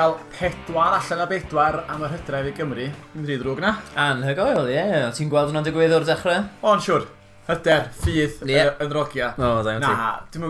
[0.00, 2.84] gael pedwar allan o bedwar am yr hydref i Gymru.
[3.18, 3.72] Yn rhy drwg na.
[4.00, 4.76] Anhygoel, ie.
[4.78, 5.08] Yeah.
[5.12, 6.46] Ti'n gweld hwnna'n digwydd o'r dechrau?
[6.70, 7.02] O'n siwr.
[7.48, 8.70] Hyder, ffydd, yeah.
[8.80, 9.26] yn rogia.
[9.36, 9.90] O, da dda'n ti.
[9.98, 10.46] Na, dim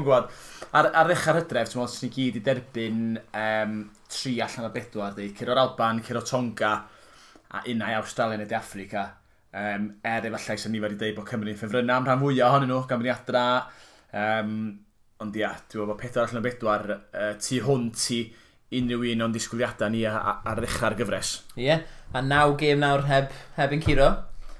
[0.00, 0.30] yn gwybod.
[0.70, 3.02] Ar, ar ddechrau'r hydref, ti'n meddwl, ni gyd i derbyn
[3.42, 3.74] um,
[4.14, 6.70] tri allan o bedwar, dweud, Cyro'r Alban, Cyro Tonga,
[7.50, 9.02] a unau Australia neu Africa.
[9.52, 12.80] Um, er efallai sy'n nifer i dweud bod Cymru'n ffefrynnau am rhan fwyaf ohonyn nhw,
[12.88, 13.44] gan adra.
[14.14, 14.56] Um,
[15.20, 18.22] ond ia, dwi'n meddwl bod pedwar allan o bedwar uh, tu hwn ti
[18.74, 21.34] unrhyw un o'n disgwyliadau ni ar ddechrau'r gyfres.
[21.56, 21.82] Ie, yeah.
[22.14, 24.08] a naw gêm nawr heb, heb yn curo.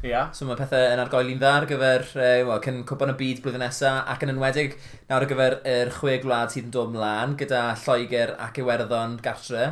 [0.05, 0.11] Ia.
[0.11, 0.33] Yeah.
[0.37, 3.65] So mae pethau yn argoeli'n dda ar gyfer uh, well, cyn cwpan y byd blwyddyn
[3.65, 4.77] nesaf ac yn enwedig
[5.09, 9.71] nawr ar gyfer yr chwe gwlad sydd yn dod mlaen gyda Lloegr ac Iwerddon gartre.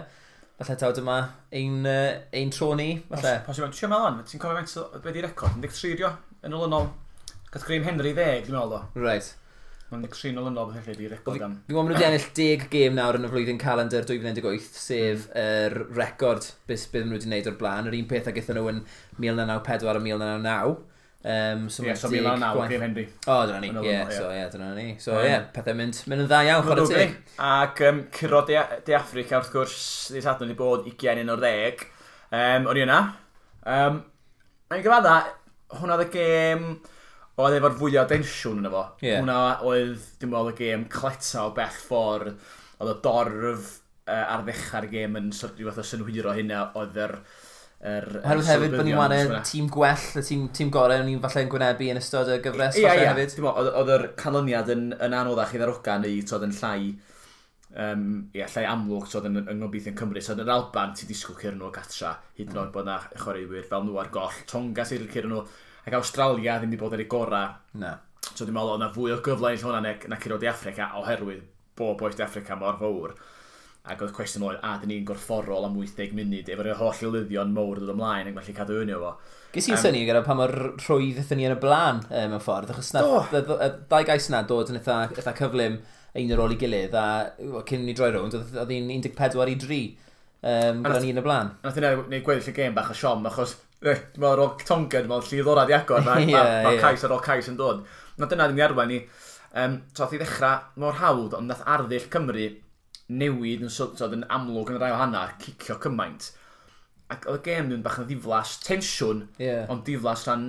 [0.63, 1.19] Falle taw dyma
[1.53, 3.37] ein, uh, ein tro ni, falle.
[3.45, 5.61] Os, os i'n siŵr mewn, ti'n cofio faint wedi record?
[5.61, 6.15] 13 rio
[6.47, 6.89] yn olynol.
[7.53, 8.83] Gath Graham Henry 10, dwi'n meddwl o.
[8.97, 9.35] Right.
[9.93, 11.59] Mae'n trinol yn lob hefyd i record am.
[11.67, 15.27] Fi'n gwybod mae'n nhw wedi ennill 10 gêm nawr yn y flwyddyn calendar 2018, sef
[15.37, 17.91] yr er record beth bydd nhw wedi wneud o'r blaen.
[17.91, 18.79] Yr un peth ag eithon nhw yn
[19.19, 20.79] 1994 a 1999.
[21.23, 23.05] Um, so yeah, so mi lan nawr, Gabe Henry.
[23.27, 23.69] O, dyna ni.
[23.69, 24.87] Ie, yeah, so ie, dyna ni.
[25.03, 27.13] So ie, pethau mynd, mynd yn dda iawn, chwarae teg.
[27.51, 28.57] Ac um, Ciro de,
[28.89, 29.85] de Africa, wrth gwrs,
[30.15, 31.85] ddi sadwn wedi bod 21 o'r 10.
[32.33, 32.99] Um, o'n i yna.
[33.77, 34.01] Um,
[34.73, 35.21] Mae'n gyfadda,
[35.77, 36.67] hwnna oedd y gêm...
[36.73, 36.93] Game
[37.41, 38.83] oedd efo'r fwyaf densiwn yna fo.
[39.05, 39.23] Yeah.
[39.23, 39.39] Hwna
[39.69, 42.35] oedd, dim ond, y gêm cleta o bell ffordd,
[42.83, 43.71] oedd y dorf
[44.09, 47.17] uh, ar ddechrau'r gêm yn rhyw fath o synhwyro hynna, oedd yr...
[47.83, 49.17] Er, Oherwydd hefyd bod ni'n wane
[49.49, 52.77] tîm gwell, y tîm, tîm gorau, o'n i'n falle yn gwynebu yn ystod y gyfres.
[52.79, 53.33] Ie, ie, hefyd.
[53.43, 56.93] Oedd yr canlyniad yn, yn anoddach i ddaroga neu tod yn llai,
[57.83, 58.05] um,
[58.37, 60.23] ie, llai amlwg tod yn, yng Ngobeithio'n Cymru.
[60.23, 62.73] So, yn yr Alban, ti'n disgwyl cyrnw o gatra, hyd yn oed mm.
[62.77, 64.39] bod yna chwaraewyr fel nhw ar goll.
[64.55, 65.43] Tonga sydd sy'n cyrnw,
[65.87, 67.59] ac Australia ddim wedi bod ar ei gorau.
[67.83, 67.97] Na.
[68.33, 70.93] So dwi'n meddwl, o'na fwy o gyfle yn hwnna nac, na i roed i Africa,
[71.01, 71.45] oherwydd
[71.79, 73.15] bob oes Africa mor fawr.
[73.93, 77.81] Ac oedd cwestiwn oedd, a, dyn ni'n gorfforol am 80 munud, efo'r holl ilyddion mowr
[77.83, 79.11] dod ymlaen, ac felly cadw hynny o.
[79.57, 82.45] Ges i'n um, syni gyda pa mor rhwydd ydyn ni yn y blaen e, mewn
[82.45, 83.03] ffordd, achos na,
[83.35, 85.81] y ddau gais yna dod yn eitha, eitha cyflym
[86.23, 89.83] un ar ôl i gilydd, a cyn ni droi rownd, oedd hi'n 14 i 3
[89.83, 91.53] um, gyda ni yn y blaen.
[91.67, 95.29] Nath i'n gweddill y gêm bach o siom, achos Dwi'n meddwl, ar Tonga, dwi'n meddwl,
[95.31, 97.83] llidd orad i agor, mae ma, ma cais ar ôl cais yn dod.
[98.19, 99.01] Na dyna ddim i arwain ni.
[99.59, 102.47] Um, Troth i ddechrau mor hawdd, ond nath arddull Cymru
[103.13, 106.31] newid yn, so, yn amlwg yn rai o hana, cicio cymaint.
[107.13, 109.67] Ac oedd y gêm dwi'n bach yn ddiflas, tensiwn, yeah.
[109.73, 110.47] ond diflas rhan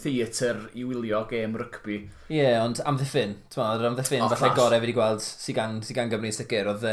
[0.00, 1.96] theatr i wylio gêm rygbi.
[2.30, 3.32] Ie, yeah, ond amddiffyn.
[3.56, 6.68] Yr amddiffyn, oh, falle gorau fi wedi gweld sy'n gan, sy gan Gymru yn sicr.
[6.70, 6.84] Oedd,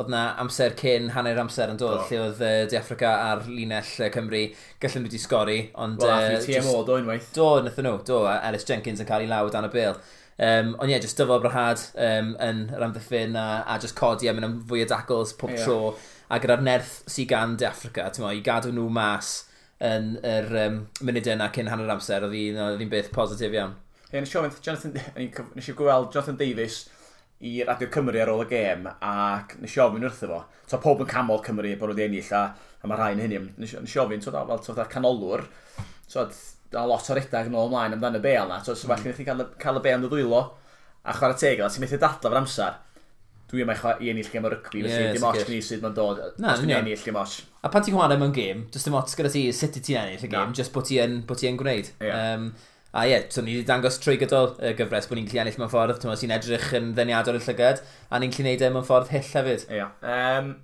[0.00, 2.08] oedd na amser cyn hanner amser yn dod, oh.
[2.10, 4.46] lle oedd De Africa a'r linell Cymru
[4.82, 5.58] gallen nhw wedi sgori.
[5.80, 7.28] Ond, Wel, uh, TMO do unwaith.
[7.36, 8.22] Do, nath nhw, do.
[8.30, 10.00] a Ellis Jenkins yn cael ei law dan y bil.
[10.40, 14.30] Um, ond ie, yeah, just dyfod brahad um, yn yr amddiffyn a, a just codi
[14.30, 15.66] a mynd am fwy o dacls pob yeah.
[15.66, 15.94] tro.
[16.30, 19.40] A gyda'r nerth sy'n gan De Africa, ti'n mo, i gadw nhw mas
[19.80, 23.76] yn yr um, munudau yna cyn hanner amser, oedd hi'n oedd hi'n beth positif iawn.
[24.10, 24.96] Ie, nes i Jonathan,
[25.56, 26.82] nes i gweld Jonathan Davies
[27.46, 30.42] i Radio Cymru ar ôl y gêm, ac nes i ofyn wrtho fo.
[30.66, 34.02] So, pob yn camol Cymru bod wedi ennill, a, a mae rhain hynny, nes i
[34.02, 35.46] ofyn, so, fel so, canolwr,
[36.04, 36.26] so,
[36.76, 39.00] a lot o redag yn ôl ymlaen amdano y bel na, so, so mm.
[39.00, 39.16] -hmm.
[39.16, 40.44] chi cael, cael y bel yn y ddwylo,
[41.00, 42.76] a chwarae teg, a ti'n methu dadla fy'r amser
[43.50, 45.96] dwi yma i ennill gêm o rygbi, felly yeah, dim ots gen i sydd mae'n
[45.96, 47.40] dod, na, os dwi'n ennill dim ots.
[47.60, 50.26] A pan ti'n chwarae mewn gêm, does dim ots gyda ti sut i ti'n ennill
[50.28, 51.92] y gêm, just bod ti'n ti gwneud.
[52.00, 52.22] Yeah.
[52.36, 52.50] Um,
[52.90, 55.60] a ie, yeah, so ni wedi dangos trwy gydol y gyfres bod ni'n gallu ennill
[55.62, 58.86] mewn ffordd, ti'n sy'n edrych yn ddeniadol y llygad, a ni'n gallu neud e mewn
[58.88, 59.68] ffordd hyll hefyd.
[59.68, 59.78] Ie.
[59.82, 59.92] Yeah.
[60.02, 60.56] Um,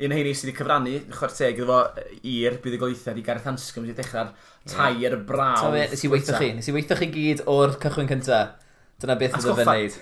[0.00, 3.90] un heini sydd wedi cyfrannu, chwarteg iddo fo i'r bydd y buddigoliaethau i Gareth Anscombe
[3.90, 4.30] wedi dechrau'r
[4.70, 5.60] tair ar y braw.
[5.60, 8.54] Ta nes i weithio chi, nes i weithio chi gyd o'r cychwyn cyntaf.
[9.00, 9.94] Dyna beth oedd fe'n neud.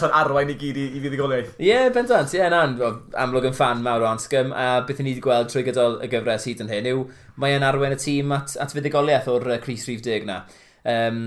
[0.00, 1.50] So'n arwain i gyd i, i fuddigoliaeth.
[1.58, 2.32] Ie, yeah, bendant.
[2.32, 4.54] Ie, yeah, na, amlwg yn fan mawr o Anscom.
[4.56, 7.02] A beth ni wedi gweld trwy gydol y gyfres hyd yn hyn yw
[7.38, 10.40] mae e'n arwain y tîm at, at fuddigoliaeth o'r uh, Cris Rhif Deg na.
[10.88, 11.26] Um,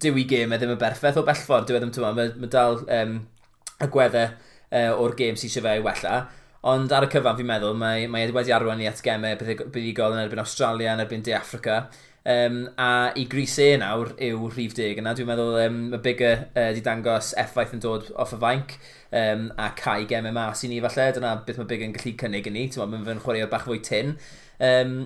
[0.00, 1.68] dyw i gemau ddim yn berffaith o bellffordd.
[1.68, 3.18] Dyw e ddim, tyma, mae, ma dal um,
[3.76, 6.22] y gweddau uh, o'r gêm sy'n eisiau fe i wella.
[6.72, 10.14] Ond ar y cyfan fi'n meddwl, mae, mae e wedi arwain i at gemau buddugol
[10.14, 11.80] yn erbyn Australia, yn erbyn De Africa.
[12.22, 15.14] Um, a i gris e nawr yw rhif deg yna.
[15.18, 18.76] Dwi'n meddwl um, y bigger uh, di dangos effaith yn dod off y fainc
[19.10, 21.08] um, a cae gem MMA sy'n ni falle.
[21.16, 22.68] Dyna beth mae bigger yn gallu cynnig i ni.
[22.76, 24.14] Mae'n fy'n chwarae bach fwy tin.
[24.62, 24.96] Um,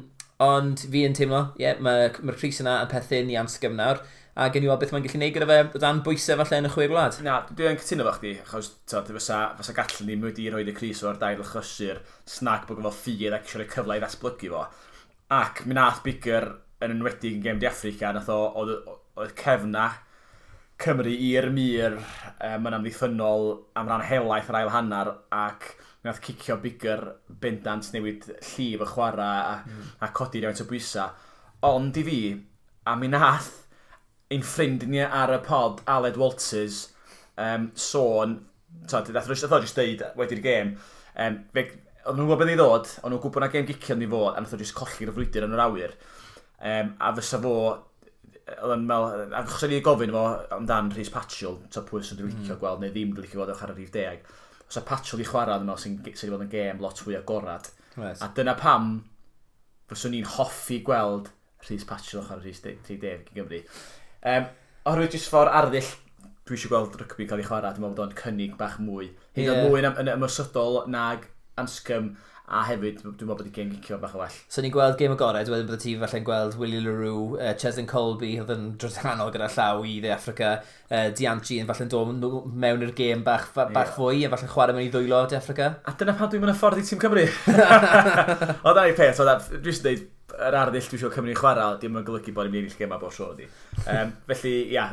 [0.44, 4.04] ond fi yn teimlo, ie, yeah, mae'r ma Cris yna yn pethyn i amsgym nawr
[4.36, 6.68] a gen i weld beth mae'n gallu neud gyda fe o dan bwysau falle yn
[6.68, 7.16] y chwe gwlad.
[7.24, 10.74] Na, dwi'n cytuno fo chdi, achos tyd, fysa, fysa gallwn ni wedi i roed y
[10.76, 14.66] Cris o'r dair lachysur, snag bod gyfo ffyr ac eisiau cyfle i ddatblygu fo.
[15.32, 16.50] Ac mi nath Bigger
[16.84, 18.40] yn enwedig yn gem di Africa, nath o,
[19.16, 19.88] oedd cefna
[20.76, 23.46] Cymru i'r mir um, yn amddiffynol
[23.80, 25.70] am ran helaeth yr ail hanner ac
[26.04, 27.00] nath cicio bigger
[27.42, 29.86] bendant newid llif y chwarae a, mm.
[30.04, 31.06] a codi rhywun o bwysa.
[31.66, 32.18] Ond i fi,
[32.84, 33.48] a mi nath
[34.30, 36.82] ein ffrind ni ar y pod, Aled Walters,
[37.40, 38.36] um, sôn,
[38.84, 40.76] so, nath rwy'n dweud deud wedi'r gêm,
[41.24, 41.72] um, oedd
[42.06, 44.52] nhw'n gwybod beth i ddod, ond nhw'n gwybod na gêm gicio ni fod, a nath
[44.54, 45.96] o'n just colli'r frwydr yn yr awyr.
[46.56, 47.54] Um, a fysa fo,
[48.46, 49.06] oedd yn mel,
[49.36, 50.24] achos o'n i'n gofyn fo
[50.56, 52.60] amdan Rhys Patchell, to pwy sy'n dwi'n licio mm.
[52.62, 54.30] gweld, neu ddim dwi'n licio gweld o'ch ar y rhif deg.
[54.66, 57.68] Os y Patchell i chwarae, dwi'n meddwl sy'n sy fod yn gêm lot fwy agorad.
[57.96, 58.22] Right.
[58.24, 58.96] A dyna pam
[59.90, 61.30] fyswn i'n hoffi gweld
[61.66, 63.62] Rhys Patchell o'ch ar y rhif deg i Gymru.
[64.26, 64.50] Um,
[64.88, 65.92] oherwydd jyst ffordd arddull
[66.46, 69.10] dwi eisiau gweld rygbi cael ei chwarae, dwi'n meddwl bod o'n cynnig bach mwy.
[69.34, 69.64] Hyn yeah.
[69.66, 71.26] mwy yn, yn, nag
[71.58, 72.12] ansgym
[72.46, 74.34] a hefyd dwi'n meddwl bod i gen gicio bach o well.
[74.52, 78.36] So ni'n gweld game agored, wedyn bydde ti falle'n gweld Willie LaRue, uh, Cheslin Colby,
[78.38, 80.52] oedd yn droshanol gyda llaw i dde Africa,
[80.86, 83.94] uh, Dianchi yn falle'n dod mewn i'r gêm bach, bach yeah.
[83.96, 85.72] fwy, a falle'n chwarae mewn i ddwylo de Africa.
[85.90, 87.26] A dyna pan dwi'n mynd y ffordd i Tîm Cymru.
[88.70, 90.06] o da i peth, o da, dwi'n dweud,
[90.36, 93.32] yr arddull dwi'n siŵr Cymru chwarae, dim yn golygu bod ni'n ennill a bod sio
[93.34, 93.50] di.
[93.88, 94.92] Um, felly, ia,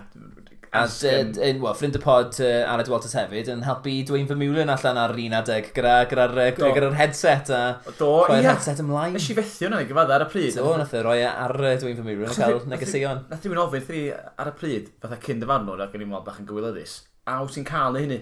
[0.74, 4.72] A dyd, um, well, ffrind y pod uh, Aled Walters hefyd yn helpu Dwayne Vermeulen
[4.74, 7.60] allan ar un adeg gyda'r gyda, gyda, gyda headset a
[8.00, 8.48] do, rhoi'r yeah.
[8.50, 9.14] headset ymlaen.
[9.14, 10.58] Nes i fethio hwnna i gyfadda ar y pryd.
[10.58, 13.22] Do, nath o roi e ar Dwayne Vermeulen yn cael negeseuon.
[13.30, 16.42] Nath i'n ofyn thri ar y pryd, fatha cyn dyfarnwr ac yn i'n meddwl bach
[16.42, 16.96] yn gywilyddus,
[17.30, 18.20] a wyt ti'n cael ei hynny?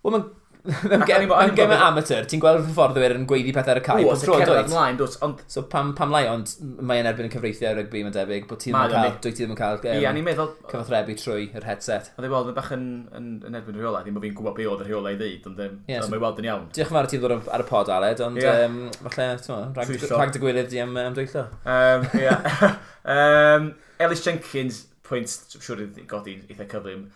[0.00, 0.26] Wel, mae'n
[0.96, 4.02] Yn gem amateur, ti'n gweld y ffordd yw'r yn gweiddi pethau ar y cael.
[4.02, 5.16] Ww, ti'n cerdded ymlaen, dwt.
[5.22, 5.42] Ond...
[5.52, 6.50] So pam, pam lai, ond
[6.88, 9.54] mae'n erbyn yn cyfreithiau rygbi, mae'n debyg, bod ti ddim yn cael, dwi ti ddim
[9.54, 10.50] yn cael Ia, meddwl...
[10.70, 12.10] cyfathrebu trwy yr headset.
[12.16, 12.86] Ond ei weld, bach yn,
[13.16, 15.62] yn, yn erbyn rheolau, ddim bod fi'n gwybod be oedd y rheolau i ddeud, ond
[15.62, 16.66] yeah, so, mae weld yn iawn.
[16.74, 18.64] Diolch yn fawr ti ddod ar y pod, Aled, ond yeah.
[18.66, 19.28] um, falle,
[19.76, 21.46] rhag dy gwylydd di am, am dweillo.
[21.62, 22.08] Um,
[23.14, 23.70] um,
[24.02, 27.06] Ellis Jenkins, pwynt, siwr i godi eitha cyflym,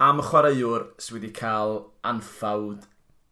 [0.00, 2.86] am y chwaraewr sydd wedi cael anffawd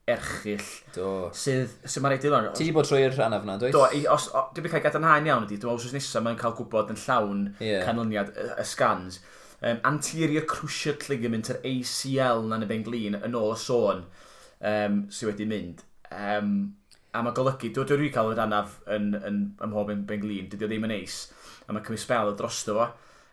[0.08, 0.68] erchill.
[0.94, 1.08] Do.
[1.36, 2.48] Sydd, sydd mae'r eidl o'n...
[2.56, 3.74] Ti wedi bod trwy'r rhan ofna, dweud?
[3.74, 6.92] Do, i, os, o, dwi'n cael gadarnhain iawn ydy, dwi'n meddwl nesaf mae'n cael gwybod
[6.94, 7.84] yn llawn yeah.
[7.86, 9.20] canlyniad y, y scans.
[9.58, 15.32] Um, anterior cruciate ligament yr ACL na'n y benglin yn ôl y sôn um, sydd
[15.32, 15.82] wedi mynd.
[16.14, 16.54] Um,
[17.12, 20.68] a mae golygu, dwi wedi cael yr anaf yn, yn, yn mhob yn benglin, dydy
[20.68, 21.26] o ddim yn eis.
[21.66, 22.88] A mae cymryd spel y drosto fo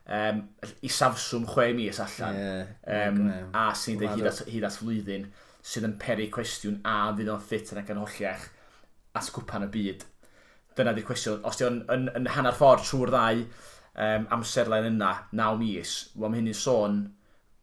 [0.05, 0.41] um,
[0.85, 2.37] i safswm chwe mis allan.
[2.39, 3.21] Yeah, um,
[3.55, 5.27] a sy'n dweud hyd at, hyd at flwyddyn
[5.65, 8.43] sydd yn peri cwestiwn a fydd o'n ffit yn ac yn holliach
[9.17, 10.03] at cwpan y byd.
[10.77, 11.41] Dyna di'r cwestiwn.
[11.47, 16.31] Os di o'n yn, yn hanner ffordd trwy'r ddau um, amserlen yna, 9 mis, wel
[16.31, 16.99] mae hynny'n sôn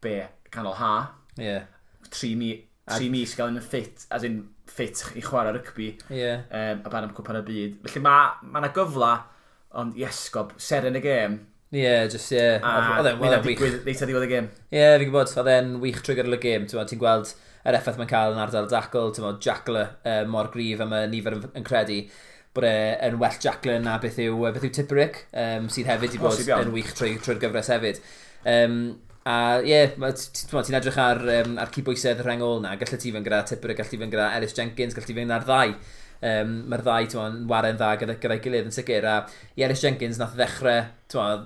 [0.02, 0.16] be,
[0.52, 0.94] canol ha,
[1.38, 1.68] yeah.
[2.08, 2.54] 3 mi,
[2.90, 6.42] 3 mis gael yn ffit, as in ffit i chwarae rygbi yeah.
[6.48, 7.78] um, a barn am cwpan y byd.
[7.86, 9.14] Felly mae yna gyfla,
[9.78, 11.40] ond i esgob, seren y gêm,
[11.72, 12.36] Ie, yeah, just ie.
[12.36, 12.58] Yeah.
[12.60, 13.62] E- oedd e'n wych.
[13.86, 14.48] Neitha ddiwedd y gêm.
[14.68, 16.66] Ie, yeah, fi'n gwybod, oedd e'n wych trwy gyda'r gêm.
[16.68, 17.30] Ti'n gweld,
[17.62, 21.06] yr effaith mae'n cael yn ardal dacl, ti'n modd, Jackle uh, mor grif am y
[21.12, 22.02] nifer yn, yn credu
[22.52, 26.36] bod e'n well Jackle na beth yw, beth yw Tipperick, um, sydd hefyd i bod
[26.36, 28.02] oh, yn wych trwy'r trwy, gyfres hefyd.
[28.48, 28.76] Um,
[29.24, 33.28] a ie, yeah, ti'n edrych ar, um, ar cybwysedd y rhengol na, gallai ti fynd
[33.28, 35.76] gyda Tipperick, gallai ti fynd gyda Ellis Jenkins, gallai ti fynd ar ddau.
[36.22, 39.06] Um, Mae'r ddau, ti'n yn waren dda gyda, gyda'i gilydd yn sicr.
[39.08, 39.16] A
[39.58, 40.90] i Ellis Jenkins nath ddechrau,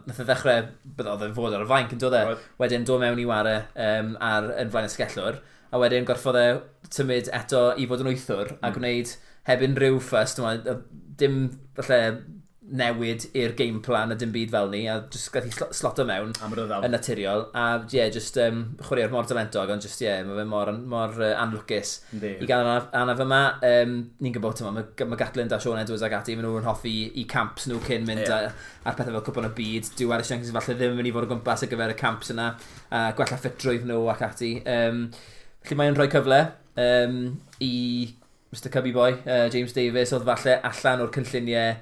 [0.08, 0.66] nath e ddechrau,
[0.98, 2.24] bydd oedd yn fod ar y fainc yn dod e.
[2.32, 2.48] Right.
[2.60, 5.38] Wedyn, dod mewn i ware um, ar, yn flaen y sgellwr
[5.70, 6.46] a wedyn gorffodd e
[6.92, 8.64] tymud eto i fod yn wythwr mm.
[8.66, 9.14] a gwneud
[9.46, 10.36] heb unrhyw ffys,
[11.16, 11.38] dim
[11.76, 12.00] falle
[12.66, 16.06] newid i'r game plan a dim byd fel ni, a jyst gath i slot o
[16.08, 17.44] mewn yn naturiol.
[17.54, 20.72] A ie, yeah, jyst um, chwarae'r mor dalentog, ond jyst ie, yeah, mae fe mor,
[20.94, 23.40] mor uh, anlwcus i gael anaf, anaf yma.
[23.68, 26.96] Um, ni'n gwybod yma, mae, ma Gatlin da Sean Edwards ag ati, maen nhw'n hoffi
[27.14, 28.50] i camps nhw cyn mynd yeah.
[28.82, 29.94] ar pethau fel cwpon y byd.
[30.00, 32.34] Dyw Aris Jenkins falle ddim yn mynd i fod o gwmpas ar gyfer y camps
[32.34, 32.50] yna,
[32.90, 34.52] a gwella ffitrwydd nhw ac ati.
[34.66, 35.06] Um,
[35.66, 36.36] Felly mae'n rhoi cyfle
[36.78, 37.14] um,
[37.58, 37.74] i
[38.54, 41.72] Mr Cubby Boy, uh, James Davis, oedd falle allan o'r cynlluniau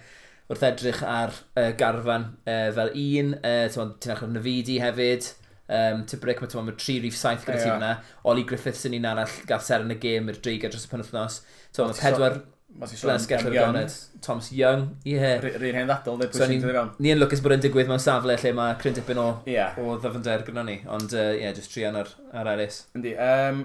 [0.49, 3.35] wrth edrych ar uh, garfan uh, fel un.
[3.45, 5.29] Uh, Ti'n achor Nafidi hefyd.
[5.69, 7.93] Um, Tibric, mae ma tri rif saith gyda ti fyna.
[8.33, 11.39] Oli Griffiths yn un arall gael ser yn y gêm i'r dreigau dros y penwthnos.
[11.77, 12.41] Mae pedwar,
[12.75, 15.15] Glenn Skelter Goned, Thomas Young, ie.
[15.15, 15.41] Yeah.
[15.45, 16.91] Rhy'n hen ddadl, neu pwysig so, fewn.
[17.05, 19.79] Ni yn lwcus bod yn digwydd mewn safle lle mae Cryn Dipyn o, yeah.
[19.79, 22.81] o ddyfnder gyda ni, ond ie, uh, yeah, just trian ar, ar Elis.
[22.99, 23.63] Yndi, um,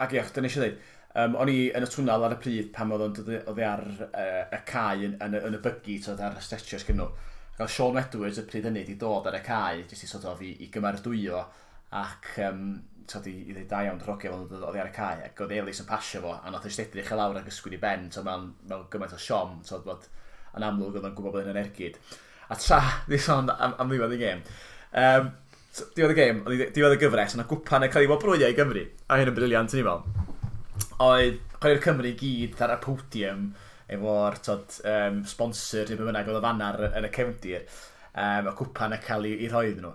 [0.00, 0.80] ac ie, dyna eisiau dweud,
[1.20, 4.62] um, o'n i yn y twnnel ar y pryd pan oedd o'n ar uh, y
[4.72, 7.10] cae yn, yn, yn, y bygu, so ar y stretchers gyda nhw.
[7.58, 10.40] Gael Sean Edwards y pryd hynny wedi dod ar y cae, jyst i sort of
[10.44, 11.44] i, i gymardwyo
[11.94, 12.68] ac um,
[13.06, 15.88] to i ddweud da iawn, drogio fel oedd ar y cae, ac oedd Elis yn
[15.88, 19.14] pasio fo, a nath ystedrych eich lawr ac ysgwyd i ben, so mewn, mewn gymaint
[19.14, 20.08] o siom, so bod
[20.56, 21.98] yn amlwg oedd yn gwybod bod yn ergyd.
[22.50, 24.42] A tra, di sôn am, am ddiwedd y gêm,
[25.02, 25.30] um,
[25.94, 26.42] diwedd y gêm,
[26.74, 29.76] diwedd y gyfres, yna gwpan yn cael ei wobrwyo i Gymru, a hyn yn briliant
[29.76, 30.02] yn i fel.
[31.06, 33.48] Oedd chwarae'r Cymru i gyd ar y podium,
[33.92, 37.66] efo'r um, sponsor neu bynnag oedd y fanna yn y cefndir,
[38.18, 39.94] um, y cwpan yn cael ei, ei rhoi nhw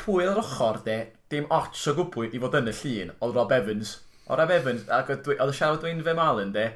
[0.00, 1.00] pwy oedd yr ochr, de,
[1.32, 3.98] dim ots o gwbwy i fod yn y llun, oedd Rob Evans.
[4.26, 6.70] O Rob Evans, ac oedd y siarad dwi'n fe malin, de,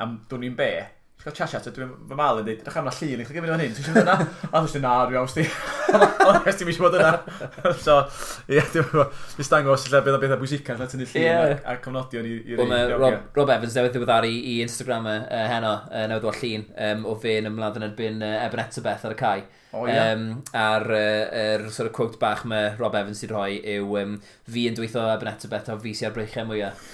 [0.00, 0.72] am dwi'n ni'n be,
[1.20, 3.60] Ti'n cael chashat, dwi'n fy mal yn dweud, ydych am na llun, chi'n gyfnod fan
[3.60, 4.14] hyn, ti'n siarad yna?
[4.48, 5.42] A dwi'n siarad, na, dwi'n aws ti.
[6.30, 7.10] Ond ys ti'n mis bod yna.
[7.84, 7.96] So,
[8.48, 12.24] ie, dwi'n mis dangos lle bydd o beth bethau bwysica, lle tynnu llun a cofnodion
[12.24, 12.72] i un.
[13.36, 16.64] Rob Evans newydd ddiweddaru i Instagram heno, newydd o'r llun,
[17.04, 19.44] o fe yn ymladd yn erbyn Eben Etabeth ar y cae.
[19.72, 20.12] Oh, yeah.
[20.12, 24.16] um, a'r uh, er, sort of quote bach mae Rob Evans sy'n rhoi yw um,
[24.50, 26.86] fi yn dweithio ebyn eto beth o fi sy'n arbreichau mwyaf.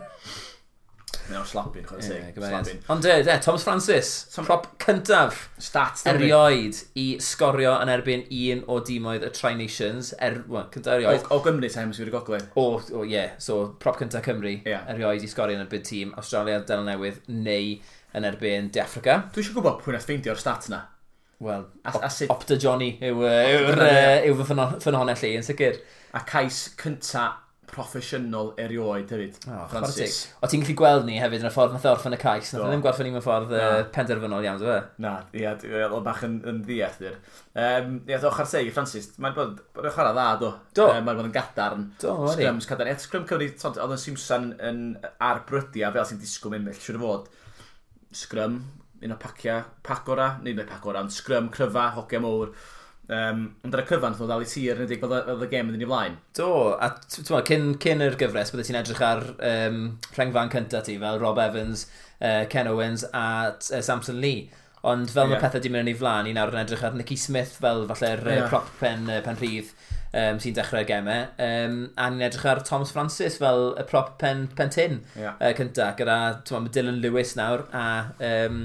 [1.30, 2.80] Mae'n o'n slapin, chwarae yeah, slapin.
[2.90, 4.48] Ond e, e, Thomas Francis, Tom...
[4.48, 10.10] prop cyntaf Stats, erioed i sgorio yn erbyn un o dimoedd y Tri Nations.
[10.18, 11.22] Er, well, cyntaf erioed.
[11.30, 12.50] O, o Gymru, Sam, sy'n wedi gogledd.
[12.58, 13.14] O, o, ie.
[13.14, 13.38] Yeah.
[13.38, 14.82] So, prop cyntaf Cymru, yeah.
[14.90, 17.76] erioed i sgorio yn erbyn tîm Australia, Dylan Newydd, neu
[18.18, 19.20] yn erbyn De Africa.
[19.30, 20.88] Dwi eisiau gwybod pwy'n na ffeindio'r stats na.
[21.40, 21.62] Wel,
[22.28, 25.78] Opta Johnny yw'r yw, yw, ffynonell i, yn sicr.
[26.12, 27.30] A cais cynta
[27.70, 30.18] proffesiynol erioed hefyd, oh, Francis.
[30.42, 32.64] O ti'n gallu gweld ni hefyd yn y ffordd nath e orffen y cais, nath
[32.66, 35.04] e ddim gwerthu ni mewn ffordd uh, penderfynol iawn, dwi'n e?
[35.04, 35.54] Na, ia,
[35.86, 37.16] oedd bach yn, yn ddiaethur.
[37.54, 40.50] Um, ia, ochr teg i Francis, mae'n bod, bod yn chwarae dda, do.
[40.76, 40.88] Do.
[40.90, 41.86] Um, mae'n bod yn gadarn.
[42.02, 42.42] Do, wedi.
[42.42, 42.90] Sgrams cadarn.
[42.90, 44.82] Ia, sgrym Cymru, oedd yn Simpson yn
[45.30, 47.30] arbrydia fel sy'n disgwyl mynd, mell, siwr fod.
[48.18, 48.58] Sgrym,
[49.04, 52.52] un o pacia, pacora, neu neu pacora, ond sgrym, cryfa, hogia mwr.
[53.10, 55.74] Um, ond ar y cyfan, ddod dal i tir, yn edrych oedd y gem yn
[55.74, 56.16] dyn i flaen.
[56.38, 59.80] Do, a cyn, cyn yr gyfres, byddai ti'n edrych ar um,
[60.14, 61.88] rhengfan cyntaf ti, fel Rob Evans,
[62.20, 64.50] uh, Ken Owens a uh, Samson Lee.
[64.86, 65.34] Ond fel yeah.
[65.34, 68.22] mae pethau di mynd i flaen, i nawr yn edrych ar Nicky Smith fel falle'r
[68.30, 68.46] yeah.
[68.48, 69.74] prop pen, pen rhydd
[70.14, 71.26] um, sy'n dechrau'r gemau.
[71.42, 75.34] Um, a ni'n edrych ar Thomas Francis fel y prop pen, pen tin yeah.
[75.36, 77.84] uh, cyntaf, gyda Dylan Lewis nawr a
[78.30, 78.62] um,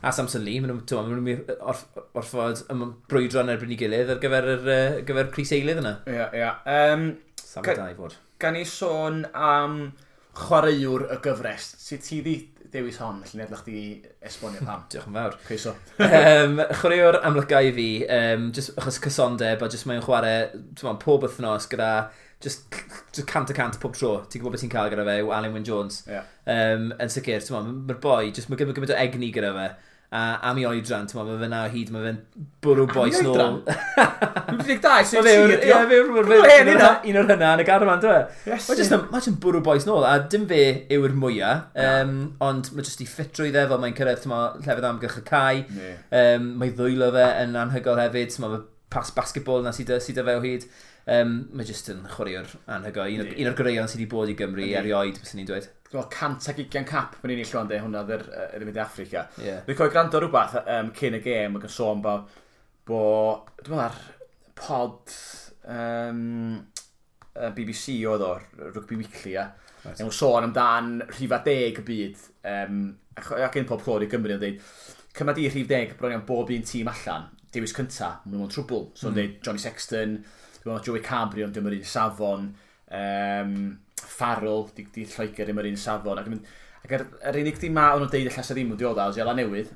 [0.00, 1.84] a Samson Lee, maen nhw'n nhw, nhw orff,
[2.18, 2.64] orffod
[3.10, 5.96] brwydro yn erbyn i gilydd ar gyfer, yr, uh, gyfer Cris Eilydd yna.
[6.10, 6.54] Ia, ia.
[6.78, 7.10] Um,
[7.42, 8.16] sam da i fod.
[8.42, 9.76] Gan i sôn am
[10.38, 12.36] chwaraewr y gyfres, sut ti di
[12.72, 13.82] dewis hon, felly nid chi
[14.24, 14.86] esbonio pam.
[14.92, 15.38] Diolch yn fawr.
[15.46, 15.74] Cwyso.
[16.06, 20.36] um, chwaraewr amlygau i fi, um, just achos cysondeb a just mae'n chwarae
[21.02, 21.92] pob wythnos gyda
[22.42, 22.66] just,
[23.12, 24.16] just cant a cant pob tro.
[24.26, 26.02] Ti'n gwybod beth ti'n cael gyda fe, yw Alan Wyn Jones.
[26.08, 26.28] Yeah.
[26.46, 29.70] Um, yn sicr, mae'r boi, just, mae gymaint o egni gyda fe.
[30.12, 32.18] A am i oedran, ti'n mae fe na hyd, mae fe'n
[32.64, 33.38] bwrw boes nôl.
[33.40, 34.58] Am i oedran?
[34.58, 35.54] Dwi'n 12, sy'n tîr.
[35.56, 36.10] Ie, fe'n
[37.08, 38.66] un o'r hynna yn y garfan, dwi'n Yes.
[38.68, 40.60] Mae jyst yn bwrw boes nôl, a dim fe
[40.92, 42.12] yw'r mwyaf, um,
[42.44, 45.64] ond mae jyst i ffitrwydd dde, fel mae'n cyrraedd, ti'n llefydd amgylch y cae.
[46.20, 48.60] Um, mae ddwylo fe yn anhygol hefyd, ti'n mae
[48.92, 50.68] pas basketball na sydd sy fe o hyd.
[51.10, 53.04] Um, mae jyst yn chwaraewr anhygo.
[53.10, 54.74] Un, un o'r gyreion sydd wedi bod i Gymru Ni.
[54.78, 55.66] erioed, bys ni'n dweud.
[55.92, 58.22] Wel, cant ag ugian cap, mae'n unig llwan de, hwnna ddyr
[58.56, 59.26] yn mynd i Africa.
[59.42, 59.64] Yeah.
[59.66, 62.14] Dwi'n cofio gwrando rhywbeth um, cyn y gêm ac yn sôn bo,
[62.88, 63.02] bo
[63.58, 63.98] dwi'n meddwl ar
[64.62, 65.16] pod
[65.74, 66.22] um,
[67.58, 68.32] BBC oedd o,
[68.70, 69.48] Rugby Weekly, a
[69.82, 69.98] right.
[69.98, 72.82] nhw'n sôn amdan rhifa deg y byd, um,
[73.18, 74.62] ac yn pob clod i Gymru yn dweud,
[75.16, 78.86] cymryd i rhif deg, bron iawn bob un tîm allan, dewis cynta, maen nhw'n trwbl.
[78.96, 79.18] So mm.
[79.18, 80.22] dweud Johnny Sexton,
[80.62, 82.50] Dwi'n Joey Cabrio yn dim yr un safon,
[82.98, 83.54] um,
[84.02, 86.20] Farrell, di, di Lloegr ddim yr un safon.
[86.22, 86.28] Ac,
[86.84, 89.18] ac yr, yr unig dim ma o'n nhw'n deud allas y ddim yn diodd awd,
[89.18, 89.74] Iala Newydd,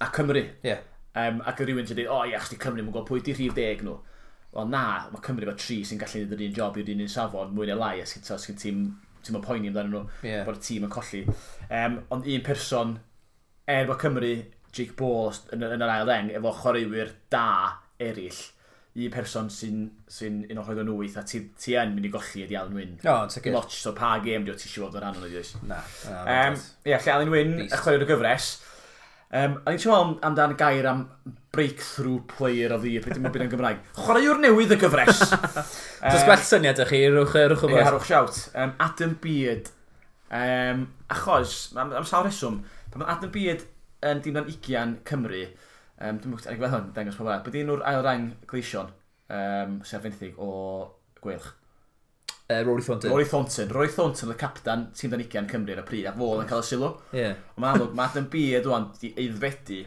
[0.00, 0.42] a Cymru.
[0.66, 0.82] Yeah.
[1.14, 3.36] Um, ac yr rhywun sy'n dweud, o oh, ia, chdi Cymru, mae'n gweld pwy di
[3.36, 3.96] rhif deg nhw.
[4.54, 7.14] Wel na, mae Cymru efo tri sy'n gallu neud yr un job i'r un un
[7.14, 8.84] safon, mwy neu lai, os gyda tîm
[9.24, 10.42] ti'n poeni amdano nhw, yeah.
[10.44, 11.22] bod y tîm yn colli.
[11.70, 12.98] Um, ond un person,
[13.70, 14.34] er bod Cymru,
[14.74, 17.46] Jake Ball yn, yn yr ail ddeng, efo chwaraewyr da
[18.02, 18.42] eraill,
[18.94, 22.12] i person sy'n sy un o'r hoedden nhw weith, a ti, ti yn mynd i
[22.12, 22.92] golli ydi Alan Wyn.
[23.02, 23.50] No, it's okay.
[23.54, 25.64] Lot, so pa gêm diolch ti eisiau fod o'r rhan o'n oedden.
[25.70, 25.80] Na.
[26.22, 28.52] Um, Ie, yeah, lle Alan Wyn, y chwer o gyfres.
[29.34, 31.08] Um, a ni'n siarad amdan gair am
[31.54, 33.80] breakthrough player o the beth dim byd yn Gymraeg.
[33.98, 35.24] Chwaraewr newydd y gyfres.
[36.04, 37.90] Does gwell syniad ych chi, rwch y rwch y bwys.
[37.96, 38.40] Rwch siawt.
[38.54, 39.72] Um, Adam Beard.
[40.34, 43.66] Um, achos, am, am sawl reswm, pan mae Adam Beard
[44.06, 45.44] yn dim ond 20 Cymru,
[46.02, 47.34] Um, dwi'n mwyn gweld hwn, dangos pobl.
[47.46, 48.88] Byddi nhw'r ail rang gleision
[49.30, 50.48] um, sef fenthig o
[51.22, 51.52] gwylch?
[52.50, 53.10] Uh, Rory Thornton.
[53.10, 53.68] Rory Thornton.
[53.72, 56.68] Rory Thornton y captain tîm Danigian Cymru ar y pryd, a fo yn cael y
[56.68, 56.90] sylw.
[57.16, 57.38] Yeah.
[57.54, 59.78] Ond mae'n amlwg, mae Adam Bede dwi'n di eiddfedu,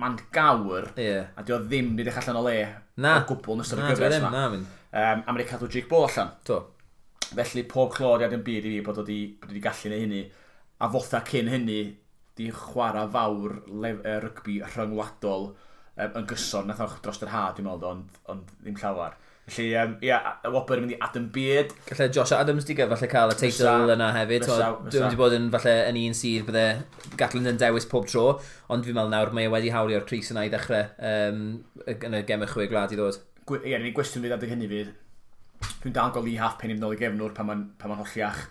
[0.00, 1.28] mae'n gawr, yeah.
[1.36, 2.56] a dwi o ddim wedi dechrau allan o le
[3.02, 3.18] na.
[3.18, 4.32] o gwbl yn ystod y gyfres yma.
[4.32, 4.72] Na, mynd.
[4.94, 6.32] Um, a mae wedi cadw Jake Ball allan.
[6.48, 6.62] To.
[7.26, 9.20] Felly pob clod i Adam Bede i fi bod wedi
[9.66, 10.24] gallu neu hynny,
[10.80, 11.80] a fotha cyn hynny,
[12.36, 13.60] di chwarae fawr
[14.24, 15.46] rygbi rhyngwladol
[15.96, 19.16] um, yn gyson, nath o'ch dros yr had, dwi'n meddwl, ond, ond ddim llawer.
[19.46, 21.70] Felly, um, ia, y Wobr yn mynd i Adam Beard.
[21.86, 24.42] Felly Josh Adams di gael falle cael y teitl yna hefyd.
[24.42, 24.90] Mysa, mysa.
[24.90, 26.66] Dwi'n wedi bod yn falle yn un sydd bydde
[27.20, 28.26] Gatlin yn dewis pob tro,
[28.74, 31.46] ond fi'n meddwl nawr mae e wedi hawlio'r Cris yna i ddechrau um,
[31.86, 33.22] yn y gemau chwe glad i ddod.
[33.46, 34.92] Ie, yeah, ni gwestiwn fydd adeg hynny fydd.
[35.84, 38.48] Dwi'n dal gol i half pen i ddod i gefnwr pan mae'n ma holliach.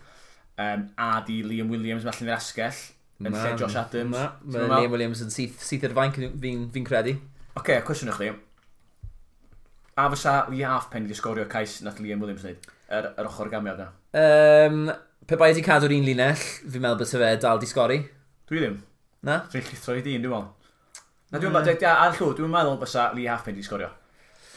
[0.55, 2.85] Um, a di Liam Williams, mae'n allan i'r asgell
[3.21, 4.11] Yn lle Josh Adams.
[4.11, 7.15] Na, mae Liam Williams yn syth, syth ar fain fi'n fi credu.
[7.15, 8.31] Oce, okay, cwestiwn i chdi.
[9.95, 12.67] A fysa i half pen i sgorio cais nath Liam Williams wneud?
[12.91, 13.87] Yr, yr ochr gamiad na?
[14.19, 14.81] Um,
[15.25, 18.01] pe bai wedi cadw'r un linell, fi'n meddwl bod fe dal di sgori.
[18.51, 18.75] Dwi ddim.
[19.25, 19.39] Na?
[19.53, 21.05] Dwi'n llithro i dyn, dwi'n meddwl.
[21.31, 23.93] Na, dwi'n meddwl, ar llw, dwi'n meddwl bysa Lee Halfpen di sgorio.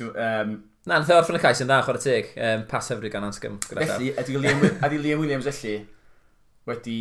[0.00, 2.29] Dwi, um, Na, nath e orffen y cais yn dda, chwarae teg.
[2.41, 3.59] Um, pas hyfryd gan Anscom.
[3.69, 5.75] Felly, ydy Liam, ydy Liam Williams felly
[6.69, 7.00] wedi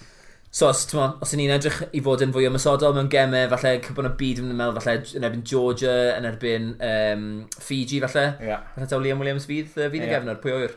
[0.51, 4.09] So os, ma, os ni'n edrych i fod yn fwy ymysodol mewn gemau, falle cybwn
[4.09, 7.21] y byd yn meddwl, falle yn erbyn Georgia, yn erbyn um,
[7.55, 8.25] Fiji, falle.
[8.43, 8.65] Yeah.
[8.75, 10.09] Falle taw Liam Williams fydd, uh, fydd yeah.
[10.09, 10.73] y gefnod, pwy oer?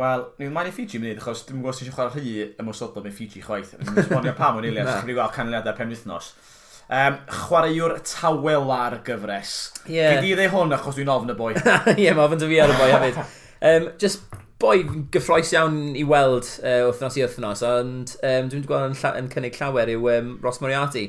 [0.00, 3.44] Wel, ni'n maen i Fiji mynd, achos dwi'n gwybod sy'n chwarae rhy ymwysodol mewn Fiji
[3.44, 3.74] chwaith.
[3.82, 6.32] Dwi'n sbonio pam o'n eiliad, dwi'n gweld canlyniadau pen wythnos.
[6.88, 9.52] Um, chwaraewr tawel ar gyfres.
[9.84, 10.16] Yeah.
[10.16, 11.52] Gyd i ddeu hwn achos dwi'n ofn y boi.
[11.60, 13.20] Ie, yeah, mae ofn dy fi ar y boi hefyd.
[13.64, 14.20] Um, just
[14.64, 14.80] boi
[15.12, 19.58] gyffroes iawn i weld uh, wythnos i wythnos, ond um, dwi'n gweld yn, yn cynnig
[19.60, 21.08] llawer yw um, Ross Moriarty.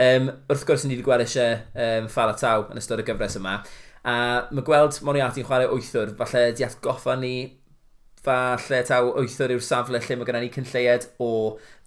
[0.00, 3.60] Um, wrth gwrs, ni wedi gweld eisiau um, ffala taw yn ystod y gyfres yma.
[4.04, 4.16] A
[4.52, 7.34] mae gweld Moriarty'n chwarae wythwr, falle di atgoffa ni
[8.24, 11.28] falle taw wythwr yw'r safle lle mae gennym ni cynlleied o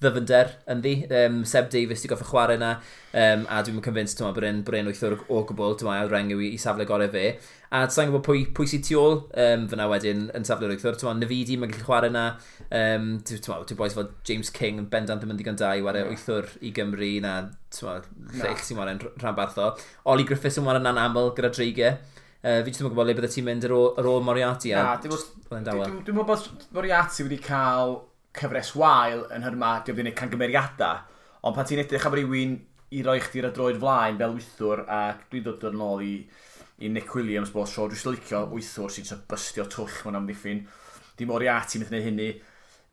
[0.02, 0.94] ddyfynder ynddi.
[1.14, 2.72] Um, Seb Davies di goffa chwarae yna,
[3.14, 6.50] um, a dwi'n convinced tyma, bod e'n bren wythwr o gwbl, dyma ail rengyw i,
[6.56, 7.36] i safle gorau fe.
[7.74, 10.98] A sa'n gwybod pwy, pwy sy'n tu ôl um, fyna wedyn yn safle wythwr.
[10.98, 12.26] Tyma, Nafidi, mae'n gallu chwarae yna.
[12.70, 16.08] Um, tyma, ti'n boes fod James King yn bendant ddim yn digon da i wario
[16.08, 16.16] yeah.
[16.16, 17.36] wythwr i Gymru na
[17.74, 18.00] tyma,
[18.40, 19.78] lleill sy'n wario'n rhanbarthol.
[20.10, 22.02] Oli Griffiths yn wario'n anaml gyda dreigiau.
[22.44, 24.74] Uh, fi ddim yn gwybod le bydde ti'n mynd ar ôl, ar ôl Moriarty.
[24.76, 27.98] Na, dwi'n meddwl bod Moriarty wedi cael
[28.36, 31.06] cyfres wael yn hyrma, dwi'n meddwl camgymeriadau,
[31.44, 32.54] Ond pan ti'n edrych am rywun
[32.96, 35.00] i roi chdi'r adroed flaen fel wythwr, a
[35.32, 36.14] dwi'n dod yn ôl i,
[36.80, 40.62] i Nick Williams, bod sio, dwi'n licio wythwr sy'n bystio twll mewn amddiffyn.
[41.20, 42.30] Dim Moriarty mynd i hynny,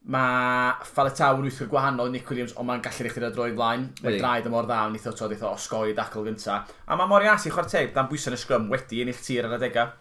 [0.08, 3.82] Mae Faletawr wythwyr gwahanol i Nick Williams, ond mae'n gallu rechyd y droi flaen.
[4.00, 6.62] Mae draed y mor dda, ond eitho troedd eitho osgoi i dacl gynta.
[6.88, 9.92] A mae Moriarty chwarae teg, dan bwysau yn y sgrym wedi ennill tir ar adegau.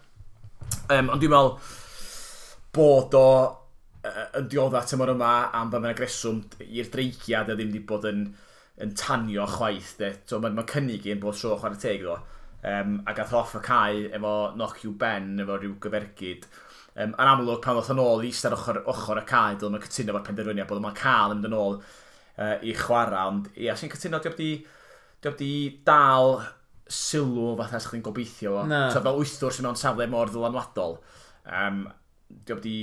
[0.88, 1.52] Um, ond dwi'n meddwl
[2.72, 7.74] bod o uh, yn diodda tymor yma am fe mae'n agreswm i'r dreigiad a ddim
[7.74, 8.24] wedi bod yn,
[8.80, 9.92] yn tanio chwaith.
[10.00, 10.14] De.
[10.24, 12.16] So, mae'n ma cynnig i'n bod tro chwarae teg ddo.
[12.64, 16.48] Um, a gath off y cae efo knock you Ben, efo rhyw gyfergyd
[17.00, 19.84] Um, yn amlwg, pan ddoth yn ôl i eistedd ochr, ochr y cae, dylwn nhw'n
[19.86, 23.20] cytuno efo'r penderfyniad bod yma'n cael yn ôl uh, i chwarae.
[23.30, 24.50] Ond ia, sy'n cytuno, diolch di,
[25.22, 25.52] diolch di
[25.86, 26.40] dal
[26.90, 28.64] sylw fatha sa'ch chi'n gobeithio.
[28.68, 28.88] Na.
[28.92, 30.98] So fel wythwr sy'n mewn safle mor ddylanwadol.
[31.46, 31.86] Um,
[32.44, 32.76] diolch di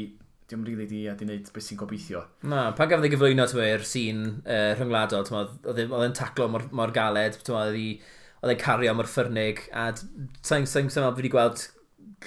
[0.48, 2.24] dim rili di a di wneud beth sy'n gobeithio.
[2.48, 6.96] Na, pan gafodd ei gyflwyno i'r sîn uh, rhyngwladol, oedd e, e'n taclo mor, mor
[6.96, 11.68] galed, oedd ei cario mor ffyrnig, a sa'n sa, sa, sa, fi wedi gweld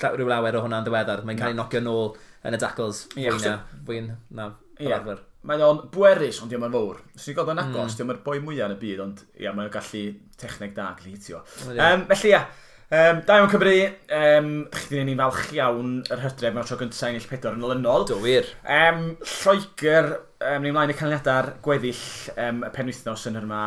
[0.01, 1.25] rhyw lawer o hwnna'n ddiweddar.
[1.27, 2.14] Mae'n cael ei nocio nôl
[2.47, 3.05] yn y dacles.
[3.16, 4.97] Ie, yeah, fwy'n na, yeah.
[4.99, 5.21] arfer.
[5.49, 6.99] Mae o'n bwerus, ond diolch yn fawr.
[7.16, 8.01] Os ni'n gweld o'n agos, mm.
[8.01, 10.03] diolch yn boi mwyaf yn y byd, ond ia, mae'n gallu
[10.40, 11.45] techneg da gallu hitio.
[11.71, 12.43] Um, felly ia,
[12.90, 13.73] Um, da iawn Cymru,
[14.16, 18.03] um, chi di ni'n falch iawn yr hydref mewn tro gyntaf ennill pedwar yn olynol.
[18.09, 18.49] Do wir.
[18.66, 20.09] Um, Lloegr,
[20.43, 22.01] um, ni'n mlaen y canlyniadau'r gweddill
[22.35, 23.61] um, y penwythnos yn hyrma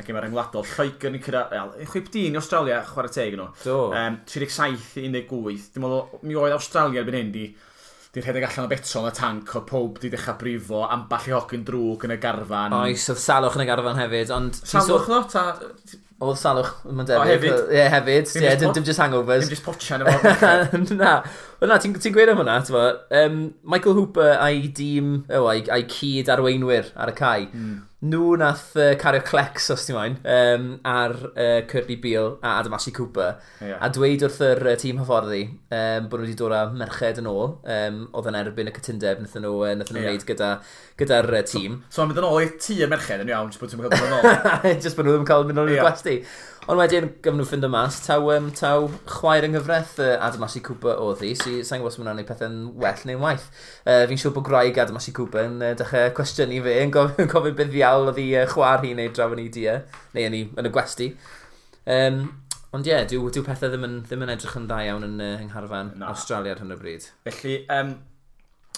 [0.00, 3.48] ac mae'r yngwladol Lloegr yn cyrraedd, chwip dyn i Australia chwarae teg nhw.
[3.64, 3.80] Do.
[3.96, 5.68] Um, 37 18.
[5.74, 7.46] Dwi'n meddwl, mi oedd Australia erbyn hyn di,
[8.10, 11.34] di rhedeg allan o betrol yn y tanc o pob di dechrau brifo amball i
[11.36, 12.76] hogyn drwg yn y garfan.
[12.82, 14.62] Oes, oedd salwch yn y garfan hefyd, ond...
[14.64, 15.24] Salwch no?
[15.30, 15.50] ta...
[16.20, 17.20] Oedd salwch, mae'n debyg.
[17.22, 17.54] O, hefyd.
[17.72, 18.26] Ie, yeah, hefyd.
[18.28, 19.46] Dim, yeah, dim, dim just hangovers.
[19.46, 20.80] Dim just potsia yn efo.
[20.98, 21.14] na.
[21.62, 22.82] Wel na, ti'n ti gweud am hwnna, ti'n fo.
[23.22, 27.46] Um, Michael Hooper a'i dîm, o, oh, a'i, ai cyd arweinwyr ar y cae.
[27.48, 32.54] Mm nhw nath uh, cario clecs os ti'n moyn um, ar uh, Curly Beale a
[32.62, 33.76] Adam Ashley Cooper yeah.
[33.76, 37.28] a dweud wrth yr uh, tîm hyfforddi um, bod nhw wedi dod â merched yn
[37.28, 40.14] ôl um, oedd yn erbyn y cytundeb nath nhw, uh, nath nhw yeah.
[40.14, 40.62] wneud gyda'r
[40.96, 43.52] gyda, gyda uh, tîm So, so mynd yn ôl i tŷ y merched yn iawn
[43.52, 45.64] jyst bod ti'n cael mynd yn ôl Jyst bod nhw ddim yn cael mynd yn
[45.66, 45.90] ôl i'r yeah.
[45.90, 46.16] gwesti
[46.68, 51.00] Ond wedyn, gyfnw ffind o mas, taw, um, taw chwaer yng nghyfraith uh, Adamasi Cooper
[51.00, 53.46] oedd hi, so sa'n gwybod os mae'n gwneud pethau'n well neu'n waith.
[53.86, 57.56] Uh, fi'n siŵr bod graig Adamasi Cooper yn uh, dechrau cwestiynu fi, yn gofyn, gofyn
[57.58, 59.80] beth ddiawl oedd hi uh, chwaer hi neu draw yn ei dia,
[60.14, 61.10] neu yn, yn y gwesti.
[61.96, 62.22] Um,
[62.70, 65.16] Ond ie, yeah, dyw, dyw pethau ddim yn, ddim yn edrych yn dda iawn yn
[65.18, 66.12] uh, ngharfan Na.
[66.12, 67.08] Australia ar hyn o bryd.
[67.26, 67.96] Felly, um,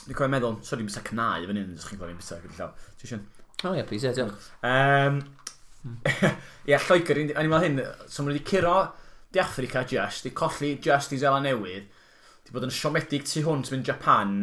[0.02, 2.86] Dwi'n cofio meddwl, sori, mi'n bysa cnau fan hyn, ydych chi'n cofio'n bysa gyda llaw.
[2.98, 3.20] Ti eisiau?
[3.68, 4.48] O ie, please, ie, diolch.
[4.66, 5.20] Um,
[5.82, 5.98] Hmm.
[6.68, 8.76] Ie, Lloegr, a ni'n meddwl hyn, so maen nhw wedi curo
[9.32, 11.88] di Africa just, di colli just i Zela Newydd,
[12.46, 14.36] di bod yn siomedig tu hwnt mynd Japan,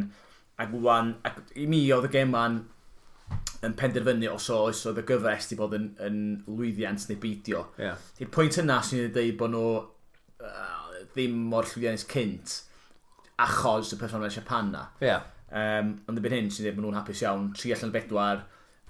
[0.60, 2.60] ac wwan, ac i mi oedd y gema'n
[3.67, 7.65] yn penderfynu os oes oedd y gyfres di bod yn, yn lwyddiant neu beidio.
[7.80, 7.99] Yeah.
[8.17, 12.56] Di'r pwynt yna sy'n ei dweud bod nhw uh, ddim mor llwyddiannus cynt
[13.39, 14.86] achos y performance Japan na.
[15.04, 15.28] Yeah.
[15.49, 18.45] Um, ond y byd hyn sy'n dweud bod nhw'n hapus iawn, tri allan bedwar,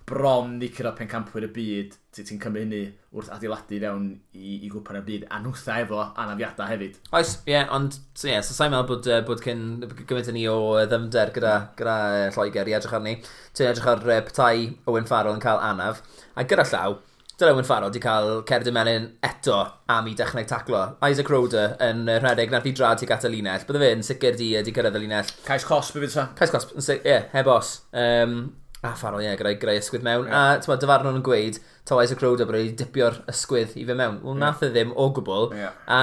[0.09, 2.81] bron i cyrraedd pencampwyr y byd, ti ti'n cymryd hynny
[3.15, 6.97] wrth adeiladu fewn i, i gwpan y byd, a nhwtha efo anafiadau hefyd.
[7.13, 9.67] Oes, ie, yeah, ond, so, yeah, so sa'n meddwl bod, uh, bod cyn
[10.01, 10.57] gymaint ni o
[10.89, 13.19] ddymder gyda, gyda uh, Lloegr i edrych arni.
[13.53, 16.01] Ti'n edrych ar uh, petai Owen Farrell yn cael anaf,
[16.33, 16.97] a gyda llaw,
[17.39, 19.59] dyla Owen Farrell di cael cerdd y menyn eto
[19.93, 20.81] am i dechnau taclo.
[21.05, 24.49] Isaac Roder yn rhedeg nath i drad tuag at y linell, bydde fe'n sicr di,
[24.65, 25.35] di cyrraedd y linell.
[25.45, 26.25] Cais cosp i fydd sa?
[26.35, 27.77] Cais cosp, ie, yeah, heb os.
[27.95, 28.41] Um,
[28.81, 30.29] Ah, A Faro, ie, yeah, gyda'i greu ysgwydd mewn.
[30.29, 30.55] Yeah.
[30.55, 31.57] A, tyma, meddwl, dyfarnwn yn gweud,
[31.89, 34.21] taw Isaac Roda bod wedi dipio'r ysgwydd i fe mewn.
[34.23, 34.43] Wel, yeah.
[34.45, 35.49] nath e ddim o gwbl.
[35.57, 35.75] Yeah.
[35.91, 35.99] A,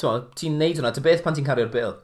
[0.00, 1.94] ti'n ti'n neud hwnna, dy beth pan ti'n cario'r bil?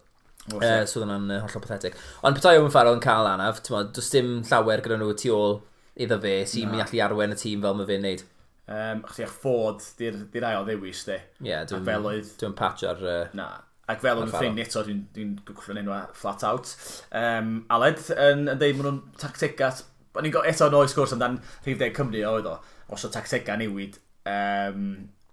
[0.50, 1.98] Uh, so hwnna'n uh, hollol pathetic.
[2.26, 5.34] Ond petai Owen Farrell yn cael anaf, tyma, meddwl, does dim llawer gyda nhw tu
[5.34, 5.58] ôl
[6.02, 8.24] iddo fe sy'n mynd allu arwen y tîm fel mae fe'n neud.
[8.72, 11.18] Um, Chdi eich ffod di'r ail ddewis, di.
[11.18, 12.32] Ie, yeah, dwi'n veloedd...
[12.40, 13.02] dwi patch ar...
[13.02, 13.48] Uh, na,
[13.90, 16.70] ac fel yn ffrind eto, dwi'n dwi gwrthyn enw flat out.
[17.10, 21.40] Um, Aled, yn, yn dweud maen nhw'n tactegau Ond ni'n eto yn oes gwrs amdan
[21.64, 22.58] rhif deg Cymru oedd o,
[22.92, 23.98] os o tactega newid
[24.28, 24.86] um,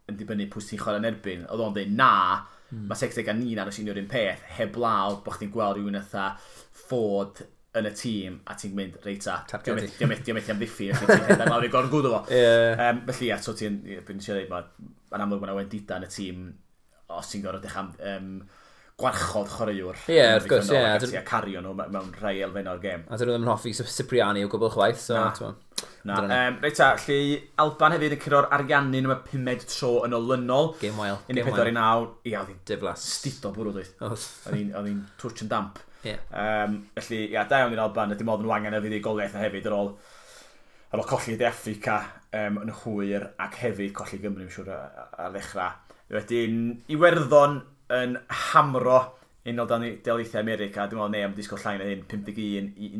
[0.09, 2.11] yn dibynnu pwy sy'n chwarae yn erbyn, oedd o'n dweud na,
[2.71, 2.87] mm.
[2.89, 6.31] mae tactega ni na'n osinio'r un peth, heblaw bod chdi'n gweld rhywun eitha
[6.85, 7.43] ffod
[7.77, 11.67] yn y tîm a ti'n mynd reita diom methu am ddiffi felly ti'n hedda lawr
[11.67, 12.81] i gorn gwrdd o fo yeah.
[12.87, 16.47] um, felly ia so ti'n byn siarad mae'n amlwg mae'n awendida yn y tîm
[17.13, 18.31] os ti'n gorfod eich am um,
[18.99, 19.97] gwarchod chwaraewr.
[20.09, 20.77] Ie, yeah, wrth gwrs, ie.
[20.79, 23.07] Yeah, a cario nhw mewn rhai elfen o'r gêm.
[23.07, 25.17] A dyn nhw ddim yn hoffi Cipriani o gwbl chwaith, so...
[25.17, 25.55] Na.
[26.03, 26.19] Na.
[26.47, 30.73] Um, Reit ta, lli Alban hefyd yn cyrra'r ariannu nhw pumed tro yn olynol.
[30.81, 31.19] Game wael.
[31.31, 33.03] Un i pedwar i naw, ia, oedd hi'n diflas.
[33.17, 33.91] Stido bwrw dweud.
[34.07, 35.79] Oedd hi'n twtch yn damp.
[36.07, 36.15] Ie.
[36.31, 39.43] Um, felly, ia, da iawn i'r Alban, ydy modd yn wangen y fydd goliaeth a
[39.43, 39.91] hefyd ar ôl
[40.89, 41.99] ar ôl colli De Africa
[42.33, 45.75] um, yn hwyr ac hefyd colli Gymru, mi'n siŵr, ar ddechrau.
[46.15, 46.55] Wedyn,
[46.89, 47.59] Iwerddon
[47.95, 48.17] yn
[48.51, 48.99] hamro
[49.49, 50.85] unol delaethau America.
[50.87, 52.91] Dwi'n meddwl, ne, am disgwyl llain na hyn, 51 i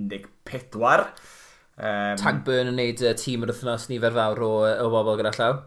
[0.49, 1.09] 14.
[1.79, 5.59] Um, Tagburn yn neud uh, tîm yr wythnos nifer fawr o, o bobl gyda llaw.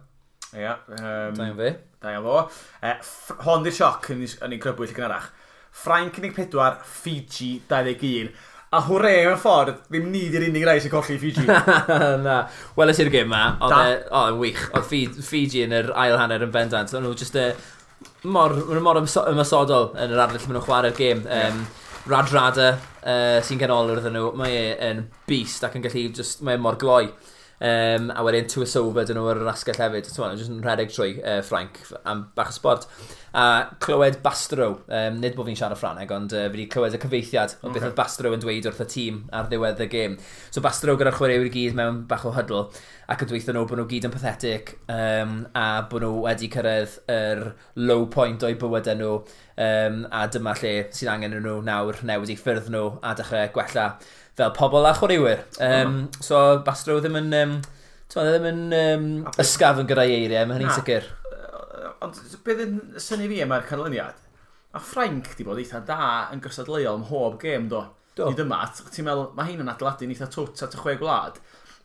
[0.52, 0.76] Ia.
[0.98, 1.74] Um, da iawn fi.
[2.02, 2.40] Da iawn fo.
[2.84, 2.96] Uh,
[3.46, 5.30] hon di'r sioc yn yn ni'n crybwyll gynharach.
[5.72, 8.32] Ffrainc 14, Fiji 21.
[8.72, 11.44] A hwre, mewn ffordd, ddim ni di'r unig rai sy'n colli Fiji.
[12.26, 12.38] Na,
[12.76, 14.62] weles i'r gym ma, oedd e- yn wych.
[14.76, 16.92] Oedd Fiji yn yr ail hanner yn bendant.
[16.92, 17.36] Oedd nhw jyst
[18.24, 21.24] mor, maen mor ymysodol yn yr ardell maen nhw'n chwarae'r gêm.
[21.26, 21.78] Um, yeah.
[22.10, 26.58] Rad Rada uh, sy'n ganolwyr iddyn nhw, mae e'n beast ac yn gallu, just, mae
[26.58, 27.06] e mor gloi.
[27.62, 30.08] Um, a wedyn Tuasoba dyn nhw ar yr asgell hefyd.
[30.08, 32.88] Ti'n meddwl, yn rhedeg trwy uh, Frank am bach o sport
[33.32, 37.00] a clywed Bastro, um, nid bod fi'n siarad Ffraneg, ond uh, fi wedi clywed y
[37.00, 37.78] cyfeithiad o okay.
[37.78, 40.16] beth oedd Bastro yn dweud wrth y tîm ar ddiwedd y gêm.
[40.52, 42.66] So Bastro gyda'r chwaraewyr i gyd mewn bach o hydl,
[43.08, 46.98] ac yn dweithio nhw bod nhw gyd yn pathetic, um, a bod nhw wedi cyrraedd
[47.16, 47.44] yr
[47.80, 49.14] low point o'i bywydau nhw,
[49.68, 53.94] um, a dyma lle sy'n angen nhw nawr newid i ffyrdd nhw a dechrau gwella
[54.36, 55.46] fel pobl a chwaraewyr.
[55.56, 56.20] Um, mm.
[56.20, 57.32] So Bastro ddim yn...
[57.40, 57.62] Um,
[58.12, 59.04] Tewa, ddim yn um,
[59.40, 61.06] ysgaf yn gyda'i eiriau, mae hynny'n sicr.
[62.12, 64.18] Ond beth yn syni fi yma'r canlyniad,
[64.76, 67.82] a Frank di bod eitha da yn gysadleuol ym mhob gêm do.
[68.16, 68.26] Do.
[68.28, 71.38] Nid yma, ti'n meddwl, mae hyn yn adeiladu'n eitha twt at y chwe gwlad,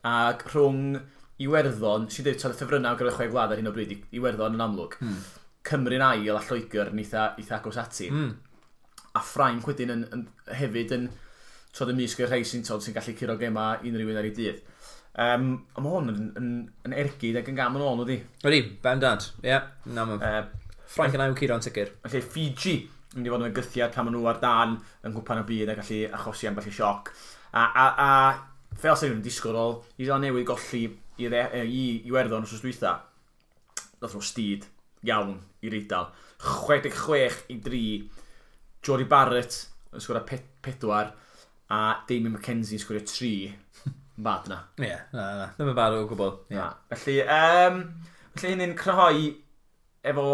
[0.08, 0.98] ac rhwng
[1.46, 4.66] Iwerddon, sy'n dweud toreth ffefrynnau o gyda chwe gwlad ar hyn o bryd, Iwerddon yn
[4.66, 5.22] amlwg, hmm.
[5.68, 8.10] Cymru'n ail a Lloegr yn eitha, eitha agos ati.
[8.12, 8.34] Hmm.
[9.16, 10.26] A Ffrainc wedyn yn, yn,
[10.60, 11.08] hefyd yn
[11.76, 14.60] trod y misg i'r rhai sy'n sy'n gallu curo gema unrhyw un ar ei dydd
[15.18, 16.50] Um, a mae hwn yn, yn,
[16.86, 18.20] yn, ergyd ac yn gam yn ôl nhw di.
[18.46, 19.26] Ydy, ben dad.
[19.42, 20.22] Ie, yeah, na mae'n...
[20.22, 21.90] Uh, Frank yn awn curo sicr.
[22.06, 24.78] Felly Fiji yn mynd i fod yn gythiad pan maen nhw ar dan
[25.08, 27.12] yn gwpan y byd a gallu achosi am falle sioc.
[27.50, 31.84] A, a, a fel sef yn disgwyl ôl, i ddod newydd golli i, re, i,
[32.06, 32.94] i werddon os oes dwytha,
[33.98, 34.68] ddoth nhw styd
[35.08, 36.12] iawn i'r eidl.
[36.46, 37.82] 66 i 3,
[38.86, 39.64] Jory Barrett
[39.96, 41.16] yn sgwrdd pedwar,
[41.74, 43.32] a Damien McKenzie yn sgwrdd 3
[44.18, 44.60] bad na.
[44.80, 46.34] Ie, yeah, na, na, ddim yn bad o gwbl.
[46.54, 46.74] Yeah.
[46.74, 46.98] Na.
[46.98, 47.82] Felly, um,
[48.34, 49.28] felly hynny'n crynhoi
[50.08, 50.26] efo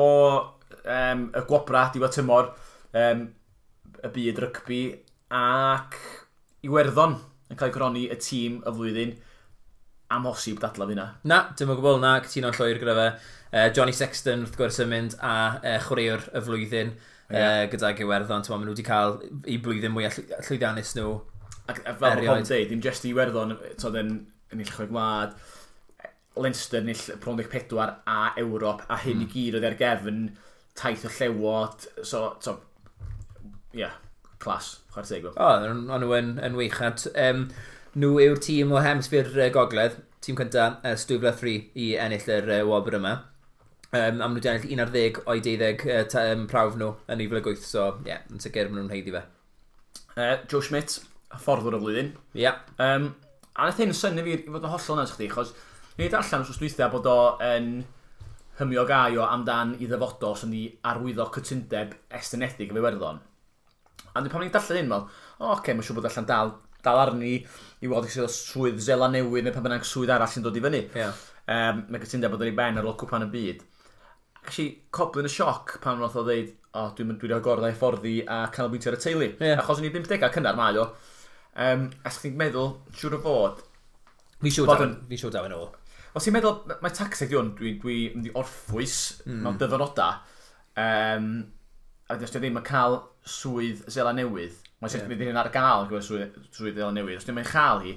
[0.83, 2.53] um, y gwobra diwedd tymor
[2.95, 3.27] um,
[4.03, 4.81] y byd rygbi
[5.33, 5.99] ac
[6.63, 7.17] Iwerddon
[7.51, 9.15] yn cael ei gronni y tîm y flwyddyn
[10.13, 11.07] amhosib dadla fi na.
[11.27, 13.07] Na, dim o gwbl na, cytuno llwyr gyda fe.
[13.53, 17.35] Uh, Johnny Sexton wrth gwrs yn mynd a uh, chwaraewr y flwyddyn yeah.
[17.35, 18.45] uh, gyda Iwerddon.
[18.45, 19.19] Tyma, maen nhw wedi cael
[19.49, 21.17] i blwyddyn mwy llwyddiannus nhw
[21.71, 24.13] Ac fel mae Pont deud, dim jyst i werddon, toedd yn
[24.51, 25.35] ennill chwe gwlad,
[26.35, 29.21] Leinster nill 14 a Ewrop, a hyn mm.
[29.21, 29.33] i hmm.
[29.35, 30.23] gyd oedd ar gefn
[30.79, 32.57] taith y llewod, so, so,
[33.77, 33.93] yeah,
[34.41, 37.05] clas, chwarae teg O, ond nhw yn, yn weichant.
[37.13, 37.45] Um,
[37.93, 42.51] nhw yw'r tîm o hemsfyr uh, gogledd, tîm cyntaf, uh, Stwbla 3 i ennill yr
[42.57, 43.13] uh, wobr yma.
[43.93, 47.87] Um, am nhw wedi ennill 11 o'i 12 uh, um, prawf nhw yn 2008, so
[48.01, 49.25] ie, yeah, yn sicr maen nhw'n heiddi fe.
[50.17, 50.97] Uh, Joe Schmidt,
[51.33, 52.13] a fforddwr y flwyddyn.
[52.37, 52.45] Ie.
[52.45, 52.61] Yeah.
[52.77, 53.11] Um,
[53.53, 55.53] a nath hyn syni fi i fod yn hollol nes chdi, chos
[55.97, 57.83] ni wedi allan os dwythau bod o yn
[58.59, 63.21] hymio gai o amdan i ddyfodol sy'n ei arwyddo cytundeb estynedig y Iwerddon.
[64.13, 65.05] A dwi'n pan ni'n darllen un, fel,
[65.37, 66.53] o, oce, okay, mae'n siŵr bod allan dal,
[66.85, 70.45] dal arni i weld sydd o swydd Zela Newydd neu pan bynnag swydd arall sy'n
[70.45, 70.83] dod i fyny.
[70.97, 71.21] Yeah.
[71.53, 73.63] Um, mae cytundeb bod yn ei ben ar ôl cwpan y byd.
[74.43, 78.19] Actually, coblyn y sioc pan roedd o ddeud, o, oh, dwi'n dwi agor i fforddi
[78.25, 79.29] a canolbwyntio ar y teulu.
[79.39, 79.61] Yeah.
[79.61, 80.89] Achos o'n i 50 cynnar mae o,
[81.53, 83.63] Um, a chi'n meddwl, siwr o fod...
[84.43, 84.95] Fi siwr dawn, yn...
[85.11, 85.63] fi siŵr dawn o.
[86.17, 89.43] Os ti'n meddwl, mae tactic di hwn, dwi, dwi mynd i orffwys mm.
[89.45, 90.09] mewn dyfynoda.
[90.81, 91.29] Um,
[92.09, 95.09] a os ddim yn cael swydd Zela Newydd, mae'n sut yeah.
[95.09, 97.21] mynd i ar gael gyfer swydd, swydd Zela Newydd.
[97.21, 97.95] Os ti'n mynd cael hi,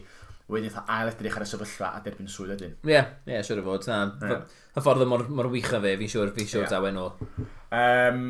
[0.52, 2.76] wedyn eitha ail edrych ar y sefyllfa a derbyn swydd ydyn.
[2.86, 3.88] Ie, yeah, yeah, siwr o fod.
[3.90, 4.44] Na, yeah.
[4.76, 6.72] Y ffordd mor, mor wych o fe, fi'n siwr, fi'n siwr yeah.
[6.76, 7.06] dawen o.
[7.74, 8.26] Um,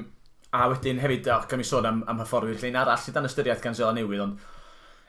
[0.56, 3.76] a wedyn hefyd, oh, cymryd sôn am, am hyfforwyr llun arall sydd dan ystyriaeth gan
[3.76, 4.52] Zela Newydd, ond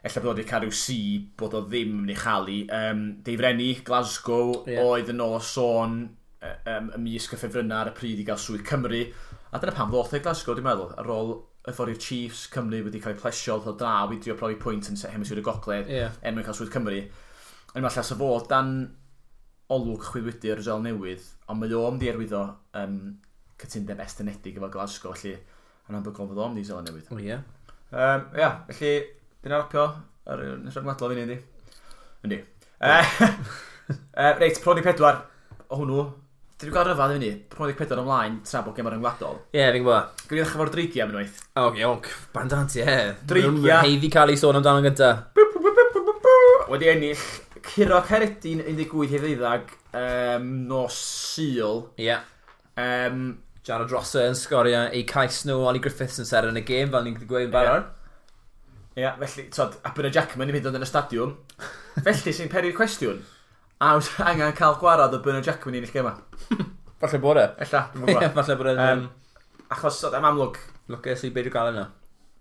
[0.08, 1.00] efallai bod wedi cael rhyw si
[1.40, 2.62] bod o ddim yn ei chalu.
[2.74, 4.86] Um, Deifrenni, Glasgow, yeah.
[4.86, 6.00] oedd yn ôl sôn
[6.48, 9.04] um, ymysg mis ffefrynnau ar y pryd i gael swydd Cymru.
[9.52, 11.34] A dyna pam ddoth ei Glasgow, dwi'n meddwl, ar ôl
[11.68, 14.90] y ffordd i'r Chiefs Cymru wedi cael ei plesio, o dra, wedi drio profi pwynt
[14.92, 16.16] yn hemisfyr y gogledd, yeah.
[16.22, 17.02] er mwyn cael swydd Cymru.
[17.76, 18.74] Yn falle sa fod dan
[19.74, 22.44] olwg chwydwydyr zel Newydd, ond mae o am dierwyddo
[22.80, 22.98] um,
[23.60, 25.36] cytundeb estynedig efo Glasgow, felly
[25.88, 27.12] yn amlwg o'n o am ymdi zel Newydd.
[27.12, 27.34] O, oh, ie.
[27.34, 27.44] Yeah.
[27.88, 28.94] Um, ia, yeah, felly
[29.48, 29.84] Dyna'r apio
[30.28, 31.36] ar y nesaf gwadlo fi'n ei
[32.28, 32.38] Yndi.
[32.84, 33.12] Eh,
[34.20, 35.22] eh, reit, prodi pedwar
[35.72, 36.02] o hwnnw.
[36.60, 39.40] Dwi wedi gweld ryfad i fyny, prodi pedwar ymlaen tra bod gemar yngwladol.
[39.54, 40.26] Ie, yeah, fi'n gwybod.
[40.26, 41.40] Gwyd ddechrau fo'r dreigia am unwaith.
[41.54, 42.12] O, oh, onc.
[42.36, 42.84] Bandant, ie.
[42.84, 43.16] Yeah.
[43.32, 43.80] Dreigia.
[43.86, 45.14] Heiddi cael ei sôn amdano gyda.
[46.68, 47.26] Wedi ennill.
[47.70, 51.86] Ciro Ceredin 18 heddeiddag um, nos Sil.
[51.96, 52.10] Ie.
[52.10, 52.28] Yeah.
[52.76, 53.30] Um,
[53.64, 57.08] Jared Rossa yn sgorio ei cais nhw Oli Griffiths yn ser yn y gêm fel
[57.08, 57.88] ni'n gweud yn barod.
[57.88, 57.94] Yeah
[58.98, 61.36] yeah, felly, tod, a bydd y Jackman i fynd yn y stadiwm.
[62.06, 63.20] Felly, sy'n peri'r cwestiwn,
[63.82, 66.16] a wrth angen cael gwarad o Bernard Jackman i nill gema.
[67.02, 67.44] Falle bod e.
[67.66, 68.34] Ella, dwi'n gwybod.
[68.40, 68.74] Falle bod e.
[68.82, 69.04] Um,
[69.76, 70.58] achos, am amlwg...
[70.88, 71.84] Lwcus i beidio gael yna.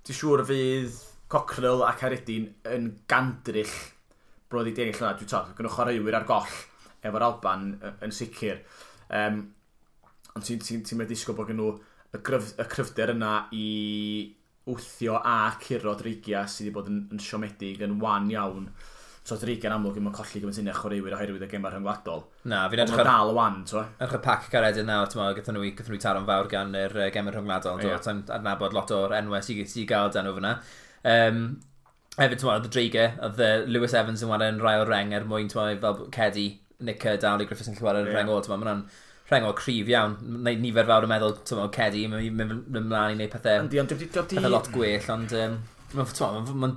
[0.07, 0.97] Ti'n siŵr fydd
[1.33, 3.75] Cockrell a Aredin yn gandrych
[4.49, 5.13] brodd i denill yna.
[5.19, 6.57] Dwi'n tod, gynnwch chwaraewyr ar goll
[7.05, 7.69] efo'r Alban
[8.07, 8.63] yn sicr.
[9.11, 9.43] Um,
[10.33, 13.67] ond ti'n ti, ti, ti disgwyl bod gen nhw y, gryf, y cryfder yna i
[14.67, 18.69] wthio a curo Drigia sydd wedi bod yn, yn siomedig yn wan iawn.
[19.27, 22.21] So Drigia'n amlwg ddim yn colli gymaint sy'n chwaraewyr oherwydd y gemau rhyngwladol.
[22.51, 23.09] Na, fi'n edrych ar...
[23.09, 23.81] dal wan, to.
[23.99, 27.09] Edrych ar pac caredyn nawr, meddwl, gyda nhw, gyda nhw taro'n fawr gan yr uh,
[27.15, 27.83] gemau rhyngwladol.
[27.83, 28.03] Yeah.
[28.05, 30.53] Ti'n adnabod lot o'r enwau sy'n sy gael dan o fyna.
[31.03, 31.43] Um,
[32.21, 35.27] hefyd, ti'n meddwl, y Drigia, oedd Lewis Evans yn wario yn rai o'r reng er
[35.27, 36.47] mwyn, ti'n meddwl, fel cedi
[36.87, 38.21] Nick Dowley Griffiths yn lle yn yeah.
[38.21, 38.87] reng o, t'wa, mae'n
[39.31, 40.17] rhengo cryf iawn.
[40.47, 43.63] Neu nifer fawr yn meddwl, ti'n meddwl, cedi, mae'n mynd ymlaen i wneud pethau...
[43.65, 43.89] Ond dwi'n.
[44.17, 45.37] Pethau lot gwell, ond...
[45.37, 45.57] Um,
[45.93, 46.73] mae'n ma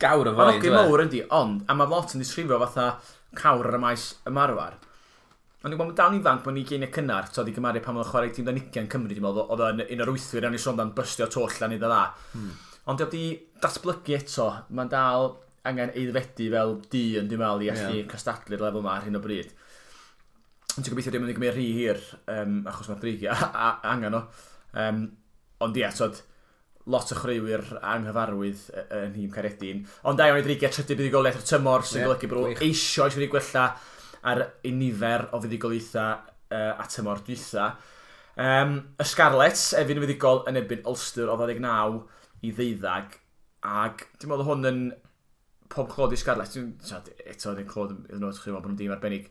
[0.00, 0.54] gawr o foi.
[0.56, 1.66] Mae'n mawr, yndi, ond...
[1.68, 2.86] A mae lot yn disgrifio fatha
[3.36, 4.78] cawr ar y maes ymarfer.
[5.60, 8.08] Ond dwi'n meddwl, dal ni'n fanc, bod ni geiniau cynnar, so di gymaru pan oedd
[8.08, 11.28] chwarae tîm Danigian Cymru, dwi'n meddwl, oedd un o'r wythwyr, yn ei sôn dan bystio
[11.28, 12.00] twll lan iddo dda.
[12.32, 12.54] Hmm.
[12.88, 13.24] Ond dwi'n di
[13.60, 15.34] datblygu eto, mae'n dal
[15.68, 18.08] angen eiddfedu fel di yn dwi'n meddwl i allu yeah.
[18.08, 19.52] cystadlu'r lefel yma ar hyn o bryd.
[20.76, 23.30] Ond ti'n gobeithio ddim yn gymryd rhy hir, um, achos mae'r drigi
[23.92, 24.24] angen o.
[24.78, 25.06] Um,
[25.64, 26.20] ond ie, tod,
[26.90, 28.62] lot o chreuwyr anghyfarwydd
[28.96, 29.82] yn hym Caredin.
[30.08, 33.28] Ond da iawn i drigiau trydydd buddigoliaeth o'r tymor sy'n yeah, golygu bod eisoes wedi
[33.32, 33.66] gwella
[34.30, 36.14] ar ei nifer o fuddigoliaethau
[36.54, 37.68] uh, a tymor dwytha.
[38.40, 42.00] Um, y Scarlets, efo'n fuddigol yn ebyn Ulster o 29
[42.46, 43.16] i ddeuddag.
[43.68, 44.82] Ac dim meddwl hwn yn
[45.70, 46.56] pob clod i Scarlets.
[46.56, 49.28] Eto ddim clod yn ymwneud â chi, bod nhw'n dîm arbennig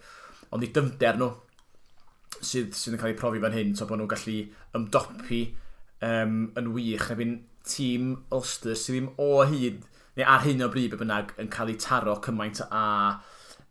[0.56, 1.30] ond i dyfnder nhw
[2.40, 4.38] sydd, sydd yn cael eu profi fan hyn, so bod nhw'n gallu
[4.78, 5.42] ymdopi
[6.06, 7.36] um, yn wych, neu fi'n
[7.70, 9.84] tîm Ulster sydd ddim o hyd,
[10.18, 12.84] neu ar hyn o bryd y bynnag, yn cael ei taro cymaint a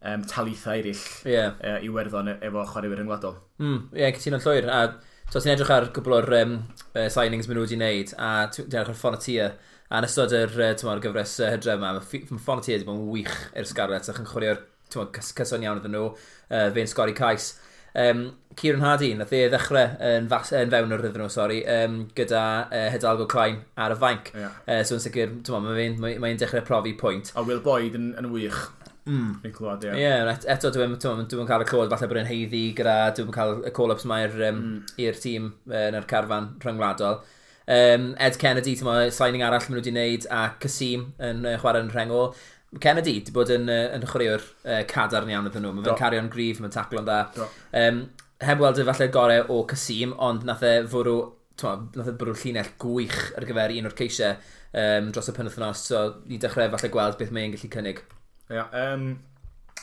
[0.03, 1.55] um, talitha eraill yeah.
[1.65, 3.39] uh, i werddon e- efo chwaraewyr yngwladol.
[3.63, 4.69] Mm, ie, yeah, cytuno llwyr.
[4.71, 4.83] A
[5.31, 6.57] so, ti'n edrych ar gwbl o'r um,
[6.95, 9.53] uh, signings maen nhw wedi wneud, a ti'n edrych ar ffordd tia,
[9.89, 13.09] a yn ystod yr uh, gyfres uh, hydref yma, mae ffordd tia wedi bod yn
[13.15, 16.13] wych i'r Scarlett, ac yn chwaraeo'r cys cyson iawn iddyn nhw,
[16.51, 17.55] uh, fe'n sgori cais.
[17.99, 18.27] Um,
[18.59, 22.43] Ciron Hardy, nath e ddechrau yn, fas, yn fewn o'r iddyn nhw, sori, um, gyda
[22.67, 24.33] uh, Hedalgo Klein ar y fainc.
[24.35, 24.59] Yeah.
[24.67, 27.33] Uh, so yn sicr, mae'n mae, mae dechrau profi pwynt.
[27.39, 28.67] A Will Boyd yn, yn wych.
[29.09, 29.39] Mm.
[29.43, 29.95] Fi'n clywed, ie.
[29.97, 30.21] Yeah.
[30.29, 33.55] Yeah, eto dwi'n dwi, dwi cael y clywed falle bod yn heiddi gyda, dwi'n cael
[33.65, 34.95] y call-ups mae'r um, mm.
[35.07, 37.23] i'r tîm yn yr carfan rhyngwladol.
[37.69, 41.85] Um, Ed Kennedy, ti'n signing arall maen nhw wedi wneud, a Casim yn uh, chwarae
[41.85, 42.31] yn rhengol.
[42.77, 45.73] Kennedy wedi bod yn, uh, yn chwaraewr uh, cadarn iawn ydyn nhw.
[45.77, 47.47] Mae fe'n cario'n grif, mae'n taclo'n dda.
[47.81, 48.03] Um,
[48.45, 51.17] heb weld y falle gorau o Casim, ond nath e fwrw,
[51.65, 56.05] nath e bwrw llinell gwych ar gyfer un o'r ceisiau um, dros y penwthnos, so
[56.29, 58.05] i dechrau falle gweld beth mae'n gallu cynnig.
[58.49, 59.09] Ia, yeah, um,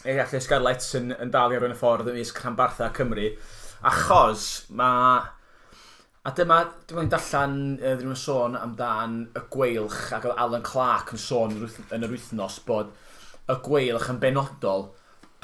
[0.03, 3.31] e, allai Scarlett yn, yn dal i ar y ffordd ymysg Rhanbartha Cymru,
[3.85, 4.45] achos
[4.77, 5.25] mae
[6.25, 10.63] A dyma, dyma ni'n darllen, e, ddim yn sôn amdan y gweilch, ac oedd Alan
[10.65, 12.93] Clark yn sôn yn yr wythnos bod
[13.45, 14.87] y gweilch yn benodol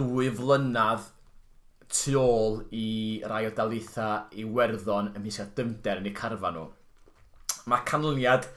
[0.01, 1.03] dwy flynydd
[1.91, 2.87] tu ôl i
[3.29, 6.63] rai o dalitha i werddon ym mis dymder yn eu carfa nhw.
[7.69, 8.47] Mae canlyniad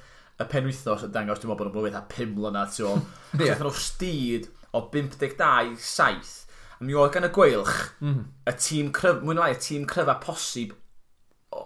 [0.40, 3.02] y penwythnos yn dangos, dwi'n meddwl bod nhw'n bywyd a 5 mlynedd tu ôl.
[3.42, 3.58] yeah.
[3.58, 6.32] Roedd nhw styd o 52-7
[6.84, 8.24] mi oedd gan y gweilch mm -hmm.
[8.48, 10.72] y tîm cryf, mwy neu y tîm cryfa posib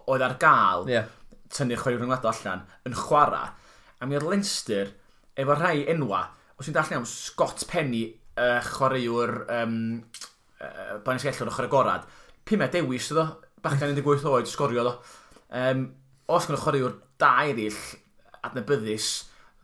[0.08, 1.08] oedd ar gael yeah.
[1.54, 3.52] tynnu'r chwaraewyr rhyngwladol allan yn chwarae.
[3.98, 4.92] A mi oedd Leinster
[5.38, 6.22] efo rhai enwa,
[6.58, 8.04] os yw'n dallan iawn, Scott Penny,
[8.38, 9.78] uh, chwaraewr um,
[10.60, 12.06] uh, Blaen Sgellwr ochr agorad,
[12.48, 13.26] pumed dewis iddo,
[13.62, 14.94] bachgan 18 oed, sgorio iddo.
[15.48, 15.88] Um,
[16.28, 17.82] os gyda chwaraewr da eraill
[18.46, 19.10] adnabyddus,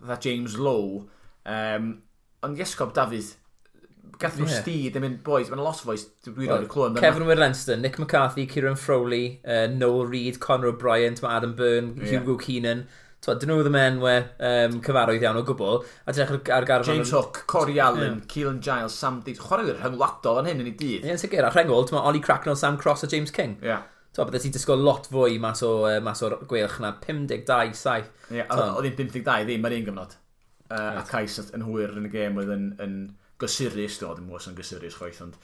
[0.03, 1.05] dda James Lowe,
[1.51, 1.91] um,
[2.45, 3.35] ond Iesgob Dafydd,
[4.21, 4.61] gath nhw yeah.
[4.63, 6.99] stid yn mynd, boys, mae'n lot o boys, dwi'n rhoi'r y clwn.
[7.01, 12.13] Kevin Wirlenston, Nick McCarthy, Kieran Frowley, uh, Noel Reid, Conor Bryant, Adam Byrne, yeah.
[12.13, 12.87] Hugo Keenan.
[13.25, 15.79] Twa, dyn nhw ddim enwe um, cyfarwydd iawn o gwbl.
[16.05, 16.99] A ti'n eich ar garfon...
[16.99, 18.29] James Hook, Corey Allen, yeah.
[18.29, 19.41] Keelan Giles, Sam Deeds.
[19.41, 21.07] Chwarae i'r rhyngwladol yn hyn yn ei dydd.
[21.07, 21.47] Ie, yn sicr.
[21.49, 23.57] A rhengol, ti'n Oli Cracknell, Sam Cross a James King.
[23.63, 23.71] Ie.
[23.71, 23.87] Yeah.
[24.15, 28.13] Twa, byddai ti'n disgwyl lot fwy mas o, uh, mas o'r gweilch na 52-7.
[28.29, 30.17] Ie, yeah, oedd hi'n 52 ddim ar un gyfnod.
[30.69, 31.01] Uh, right.
[31.01, 34.49] A cais yn hwyr yn y gêm oedd yn, yn, yn gysurus, do, ddim mwys
[34.51, 35.39] yn gysurus chwaith, ond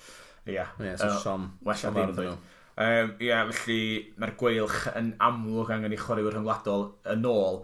[0.48, 0.66] ia.
[0.80, 1.46] Ie, yeah, so uh, siom.
[1.66, 2.48] Wella ddim dweud.
[2.80, 3.80] Um, ia, felly
[4.16, 7.62] mae'r gweilch yn amlwg angen i chwaraewyr rhyngwladol yn ôl.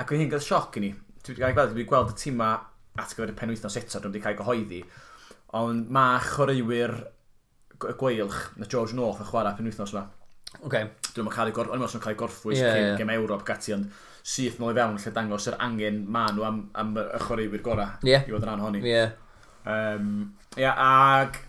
[0.00, 0.92] Ac oedd hyn gael sioc i ni.
[1.24, 2.50] Dwi wedi gweld, dwi gweld y tîm ma
[2.98, 4.82] at gyfer y penwythnos eto, dwi wedi cael gyhoeddi.
[5.54, 6.96] Ond mae chwaraewyr
[7.78, 10.08] gweilch, na George North y chwarae penwythnos yma.
[10.62, 10.88] Okay.
[11.14, 12.98] Dwi'n cael ei gorff, nhw'n cael ei gorffwys yeah, yeah.
[12.98, 13.90] gem Ewrop gati, ond
[14.24, 18.06] syth nôl i fewn lle dangos yr angen ma nhw am, am y chwaraewyr gorau
[18.06, 18.24] yeah.
[18.24, 18.82] i fod yn rhan honni.
[18.86, 19.14] Yeah.
[19.64, 20.08] Um,
[20.60, 21.40] ia, ag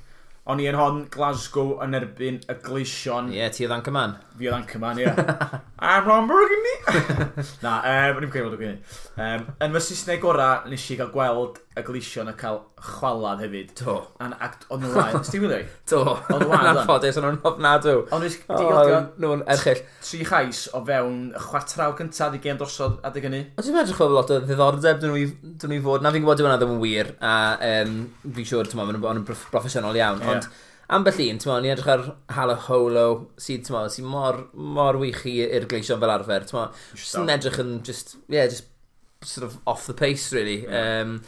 [0.46, 3.32] o'n i yn hon Glasgow yn erbyn y gleision.
[3.34, 4.16] Ie, yeah, ti oedd Ancaman.
[4.38, 5.08] Fi oedd Ancaman, ie.
[5.08, 5.62] Yeah.
[5.80, 6.76] I'm Ron Burgundy!
[7.66, 8.98] Na, um, o'n i'n credu bod o'n gwneud.
[9.18, 13.74] Um, yn fy Saesneg ora, nes i gael gweld y gleision a cael chwalad hefyd.
[13.80, 13.96] Do.
[14.24, 15.18] An, ac o'n nhw'n wael.
[15.20, 15.66] Ysdi wylio i?
[15.92, 16.02] To.
[16.06, 16.68] O'n nhw'n wael.
[16.70, 17.96] Na'n ffodus, o'n nhw'n ofnadw.
[18.16, 19.82] O'n oh, nhw'n erchill.
[20.06, 23.42] Tri chais o fewn chwatraw cyntaf i gen drosodd adeg hynny.
[23.56, 26.06] Ond ti'n edrych o lot o ddiddordeb dyn nhw i fod.
[26.06, 27.34] Na fi'n gwybod dyma ddim yn wir, a
[27.72, 30.24] um, fi'n siŵr, ti'n meddwl, bod yn broffesiynol iawn.
[30.24, 30.38] Yeah.
[30.38, 30.48] Ond
[30.96, 32.06] am bell un, ti'n ni edrych ar
[32.38, 33.08] Hala Holo,
[33.42, 36.48] sydd sy mor, mor wych i'r gleision fel arfer.
[36.48, 38.72] Ti'n ma'n edrych yn just, yeah, just
[39.26, 40.64] sort of off the pace, really.
[40.64, 41.02] Yeah.
[41.02, 41.22] Um,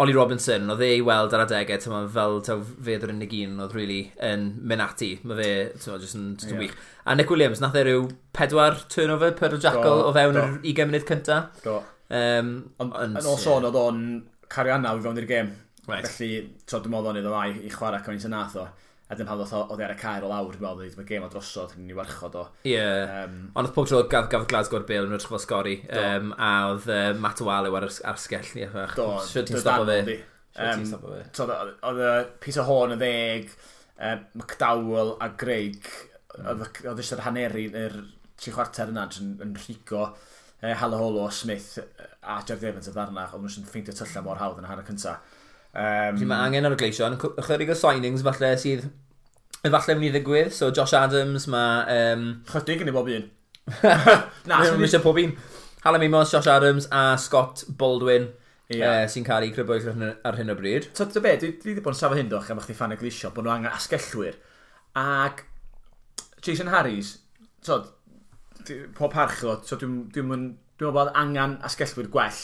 [0.00, 3.74] Oli Robinson, oedd ei weld ar adegau, tyma, fel taw fe ddod unig un oedd
[3.76, 5.10] really yn mynd ati.
[5.28, 5.50] Mae fe,
[5.82, 6.62] tyma, jyst yn, just yeah.
[6.62, 6.76] wych.
[7.04, 11.04] A Nick Williams, nath e rhyw pedwar turnover pedwar jackal o fewn yr 20 munud
[11.10, 11.42] cynta.
[11.66, 11.82] Do.
[12.08, 14.00] Um, ond yn on, os o'n oedd o'n
[14.48, 15.52] cario carianna i fewn i'r gêm.
[15.90, 16.08] Right.
[16.08, 18.64] Felly, so dwi'n modd o'n iddo mai i chwarae cymaint yn nath o
[19.10, 21.74] a dim pan oedd ar y cair o lawr, dwi'n meddwl, mae gêm o drosodd
[21.76, 22.44] yn ei warchod o.
[22.64, 23.24] Ie, yeah.
[23.26, 26.88] um, ond oedd pob tro gaf, gaf Glasgow Bale yn rhywbeth sgori, um, a oedd
[26.88, 28.64] uh, Matt O'Walew ar, ar sgell ni.
[28.96, 30.16] Do, Sio ti'n stopo fe?
[30.56, 32.14] Oedd y
[32.44, 33.52] pys o hôn y ddeg,
[33.98, 35.92] um, McDowell a Greg,
[36.38, 36.66] mm.
[36.86, 38.00] oedd eisiau'r haneri, yr
[38.40, 40.08] tri chwarter yna yn, yn rhigo.
[40.62, 41.74] Uh, Halaholo, Smith
[42.22, 45.38] a Jared Evans y ddarna, oedd nhw'n ffeindio tyllau mor hawdd yn y hanner cyntaf.
[45.72, 48.84] Um, Felly mae angen ar y gleision, ychydig o signings falle sydd
[49.62, 51.82] Efallai mynd i ddigwydd, so Josh Adams, mae...
[51.94, 52.22] Um...
[52.50, 53.28] Chydig yn ei bob un.
[54.50, 55.34] Na, sy'n mynd pob un.
[55.84, 58.26] Hala Mimos, Josh Adams a Scott Baldwin
[58.74, 59.04] yeah.
[59.04, 59.86] uh, sy'n cael ei crybwyll
[60.26, 60.88] ar hyn o bryd.
[60.98, 63.30] So, dy be, dwi, wedi bod yn safod hyn doch am eich fan y glisio
[63.34, 64.38] bod nhw angen asgellwyr.
[64.98, 65.44] Ac
[66.42, 67.14] Jason Harris,
[67.62, 67.78] so,
[68.98, 70.40] pob parch o, so dwi'n dwi dwi
[70.82, 72.42] dwi bod angen asgellwyr gwell.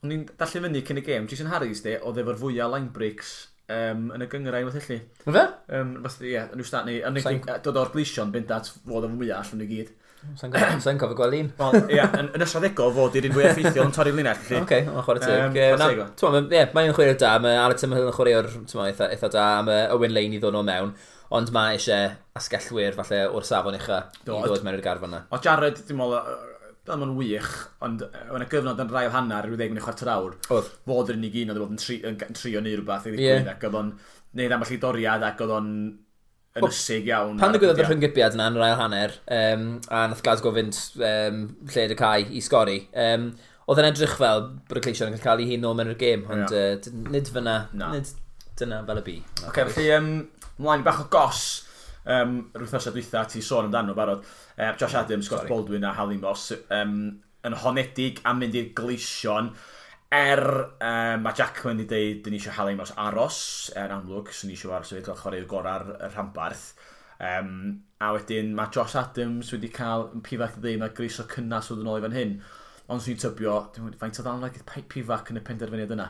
[0.00, 3.49] Ond ni'n dallu fyny cyn y gêm, Jason Harris de, oedd efo'r fwyaf line breaks
[3.70, 5.00] um, yn y gyngrau wrth illi.
[5.24, 5.46] Yn fe?
[5.78, 7.40] Um, fath, ie, yn yw ystad ni, yn Sain...
[7.64, 9.92] dod o'r glisio'n bynd at fod yn fwyaf allan ni gyd.
[10.36, 10.52] Sa'n
[11.00, 11.46] gofio gweld un?
[11.56, 14.42] Wel, ie, yn ystod ego fod i'r un fwy effeithiol yn torri'r linell.
[14.42, 16.02] Oce, okay, mae'n chwarae teg.
[16.28, 18.50] Um, ie, mae'n chwarae da, mae Alex Ymhyl yn chwarae'r
[18.84, 20.92] eitha, eitha da, mae Owen Lane i ddod o mewn,
[21.38, 25.24] ond mae eisiau asgellwyr falle o'r safon ucha i ddod mewn i'r garfan yna.
[25.32, 26.18] O Jared, dim ond
[26.90, 27.50] fel ma'n wych,
[27.86, 30.70] ond yna gyfnod yn rai o hanner, rhyw ddeg mynd chwarter awr, Oedd.
[30.88, 33.52] fod yr unig un oedd yn, tri, yn, yn trio neu rhywbeth, i ddigwydd, yeah.
[33.54, 33.92] ac oedd o'n
[34.40, 35.70] neud ambell i doriad, ac oedd o'n
[36.60, 37.38] ynysig iawn.
[37.40, 41.44] Pan ddigwyddodd y rhynggybiad yna yn yr ail hanner, um, a nath Glasgow fynd um,
[41.70, 43.30] lle y cae i sgori, um,
[43.70, 46.26] oedd yn edrych fel bod y cleision yn cael ei hun nôl mewn i'r gêm,
[46.26, 46.76] ond yeah.
[46.76, 47.94] uh, nid fyna, no.
[47.94, 48.10] nid
[48.58, 49.18] dyna fel y bu.
[49.38, 50.14] Oce, okay, felly, um,
[50.60, 51.44] mlaen bach o gos
[52.04, 54.24] um, rwythnosau dwytha ti sôn amdano barod,
[54.58, 55.50] uh, Josh Adams, Scott Sorry.
[55.50, 56.96] Baldwin a Hallie Moss um,
[57.46, 59.52] yn honedig am mynd i'r gleision
[60.10, 60.42] er
[60.82, 63.42] um, mae Jackman wedi dweud dyn ni eisiau Hallie Moss aros
[63.78, 66.72] er amlwg, sy'n ni eisiau aros wedi cael chwarae gorau'r rhambarth.
[67.20, 67.52] Um,
[68.00, 71.70] a wedyn mae Josh Adams wedi cael yn pifac i ddeud mae Gris o cynnas
[71.70, 72.34] oedd yn ôl i fan hyn.
[72.90, 73.60] Ond swn i'n tybio,
[74.00, 76.08] faint o ddalnau like, pifac yn y penderfyniad yna?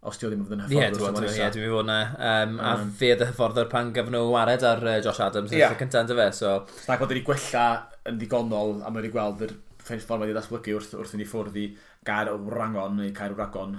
[0.00, 1.26] os ti o ddim yn fod yn hyffordd.
[1.28, 1.98] Ie, dwi'n mynd fod yna.
[2.16, 2.60] Um, mm.
[2.64, 5.76] A fe oedd y hyfforddwr pan gaf nhw wared ar uh, Josh Adams yn yeah.
[5.76, 6.28] cyntaf ynddo fe.
[6.38, 6.54] So...
[6.88, 7.66] Ac oedd wedi gwella
[8.08, 11.58] yn ddigonol a mae wedi gweld yr ffordd wedi datblygu wrth, wrth i ni ffwrdd
[11.60, 11.66] i
[12.06, 13.76] gair o rangon neu cair o ragon.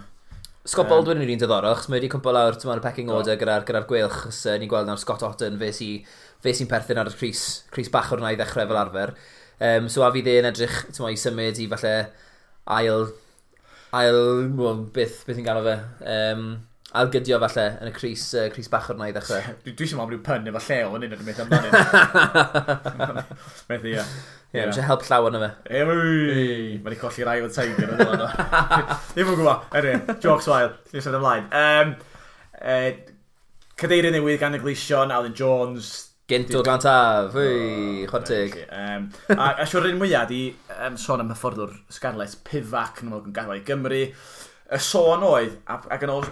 [0.61, 3.39] Scott Baldwin um, yn un diddorol, achos mae wedi cwmpo lawr tymor y pecking order
[3.41, 6.03] gyda'r gyda gweilch, chos uh, ni'n gweld nawr Scott Otten fe sy'n
[6.45, 7.41] si, si perthyn ar y Cris,
[7.73, 9.15] Cris Bachwr na i ddechrau fel arfer.
[9.57, 11.95] Um, so a fydd e'n edrych i symud i falle
[12.77, 13.09] ail
[13.97, 14.19] ail,
[14.55, 15.77] mwyn, byth, beth i'n ganol fe.
[16.07, 16.45] Um,
[16.97, 19.53] ail gydio falle yn y Cris, uh, Cris Bachor na i ddechrau.
[19.65, 23.25] dwi dwi eisiau mam rhyw pyn efo llew yn un o'r mynd amdano.
[23.71, 24.05] Methu, ia.
[24.51, 25.51] Ie, eisiau help llawer na fe.
[25.81, 25.95] Ewi!
[25.95, 28.27] Mae wedi colli'r ail tiger yn ymlaen.
[29.13, 29.67] Ddim yn gwybod.
[29.79, 30.75] Erin, jokes wael.
[30.91, 31.47] Llyfr ymlaen.
[31.63, 31.95] Um,
[32.59, 32.91] uh,
[33.81, 38.53] Cadeirio newydd gan y Gleision, Alan Jones, Gynt o Glant Af, fwy, chwartig.
[38.71, 40.45] Um, a a siwr un mwyaf di
[40.77, 43.97] um, sôn am hyfforddwr Scarlett Pifac yn ymwneud yn gadael i Gymru.
[44.71, 46.29] Y sôn oedd, ac yn ôl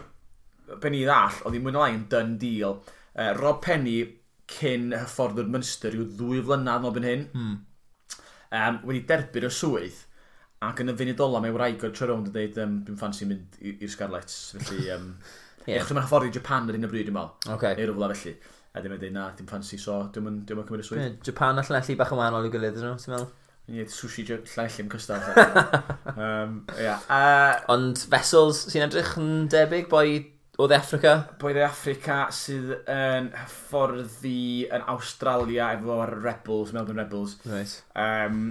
[0.80, 2.78] ben i ddall, oedd hi'n mwyn na lai'n dyn deal.
[3.12, 3.98] Uh, Rob Penny
[4.54, 7.26] cyn hyfforddwr Munster yw ddwy flynedd yn obyn hyn.
[7.34, 7.58] Hmm.
[8.56, 10.00] Um, wedi derbyn y swydd
[10.64, 13.60] ac yn y funud ola mae wraig o'r Treron yn dweud um, dwi'n ffansi mynd
[13.60, 14.32] i'r Scarlett
[14.64, 15.12] felly um,
[15.66, 15.84] yeah.
[15.84, 17.76] Echyd mae'n hyfforddi Japan ar un o bryd yn fel okay.
[17.78, 18.34] neu rhywbeth felly
[18.80, 21.20] a ddim yn dweud na, dim ffansi, so dim yn, dim yn cymryd y swydd.
[21.28, 23.30] Japan a allu bach yn wahanol i'w gilydd ydyn nhw, ti'n meddwl?
[23.70, 25.26] Ie, gwneud sushi llall yn cystal.
[26.26, 27.04] um, yeah.
[27.06, 30.24] uh, Ond Vessels sy'n edrych yn debyg, boi
[30.58, 31.14] o dde Africa?
[31.42, 37.38] Boi dde Africa sydd yn hyfforddi yn Australia efo'r Rebels, Melbourne Rebels.
[37.46, 37.76] Right.
[37.94, 38.42] Um,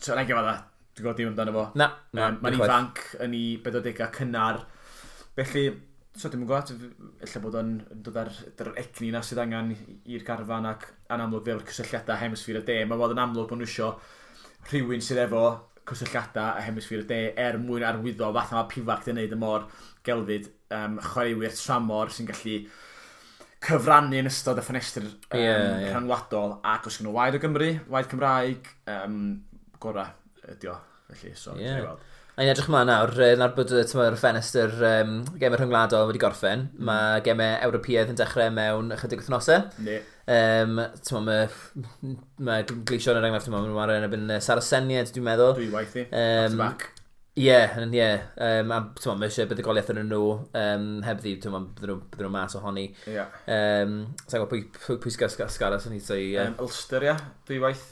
[0.00, 0.56] so, na i gyfa dda,
[0.96, 1.64] dwi'n gwybod dim amdano fo.
[1.78, 2.32] Na, na.
[2.32, 4.64] Um, Mae'n ifanc yn ei 40 cynnar.
[5.38, 5.68] Felly,
[6.16, 6.72] so dim yn gwybod,
[7.24, 11.46] efallai bod o'n dod ar yr egni na sydd angen i'r garfan ac yn amlwg
[11.48, 12.78] fel cysylltiadau hemisfyr y de.
[12.88, 13.94] Mae bod yn amlwg bod nhw eisiau
[14.68, 15.44] rhywun sydd efo
[15.88, 19.66] cysylltiadau a hemisfyr y de er mwyn arwyddo fath mae pifac yn neud y mor
[20.06, 22.58] gelfyd um, chwaraewyr tramor sy'n gallu
[23.62, 25.90] cyfrannu yn ystod y ffenestr um, yeah, yeah.
[25.94, 26.58] rhanwladol.
[26.66, 29.20] ac os gen nhw waed o Gymru, waed Cymraeg, um,
[29.82, 30.12] gorau
[30.52, 30.78] ydi o.
[31.12, 31.94] Felly, so, yeah.
[32.42, 33.82] A ni'n edrych mlaen nawr, nawr bod y
[34.18, 36.88] ffenestr um, gemau rhyngwladol wedi gorffen, mm.
[36.88, 39.68] mae gemau Ewropeaidd yn dechrau mewn ychydig wythnosau.
[39.86, 40.00] Ne.
[40.26, 40.80] Um,
[41.28, 41.44] mae
[42.42, 45.54] ma gleision yr enghraifft yma, mae'n rhaid yn Saraseniad, dwi'n meddwl.
[45.60, 46.88] Dwi waithi, um, back.
[47.38, 48.02] Ie, yeah, ie.
[48.02, 48.26] Yeah.
[48.48, 50.34] Um, a tyma, mae eisiau buddugoliaeth yn nhw
[50.64, 52.88] um, heb ddi, tyma, bydden nhw mas ohoni.
[53.06, 53.20] Ie.
[53.20, 53.40] Yeah.
[53.46, 57.68] Um, Sa'n gwybod pwy, pwy, pwy sgar sgar sgar sgar sgar Um, Ulster, sgar sgar
[57.70, 57.91] sgar sgar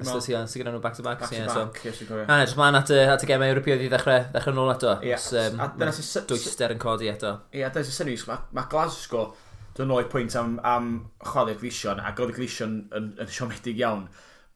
[0.00, 1.20] Ystod sy'n sy gyda nhw back to back.
[1.22, 2.24] Back to back, yes, fi'n cofio.
[2.24, 4.96] Ah, a ne, mlaen at, at y gemau Ewropeaidd i ddechrau, ddechrau nôl eto.
[5.04, 5.18] Ie.
[6.30, 7.36] Dwyster yn codi eto.
[7.52, 9.30] Ie, a dyna sy'n synnwys, mae ma Glasgow
[9.76, 10.90] dyn oed pwynt am, am
[11.24, 14.08] chwarae'r Gleison, ac oedd y Gleison yn, yn siomedig iawn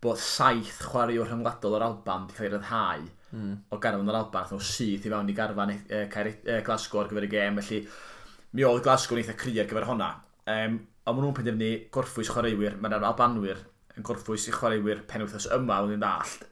[0.04, 3.52] bod saith chwaraewr rhyngwladol o'r Alban wedi cael ei ryddhau mm.
[3.72, 7.12] o garfan o'r Alban, nhw syth i fewn i garfan e, e, e, Glasgow ar
[7.12, 7.84] gyfer y gêm, felly
[8.54, 10.10] mi oedd Glasgow yn eitha cry ar gyfer honna.
[10.44, 13.62] Um, ond maen nhw'n penderfynu gorffwys chwaraewyr, mae'n ar Albanwyr
[13.98, 16.46] yn gorffwys i chwaraewyr penwythnos yma o'n i'n ddallt,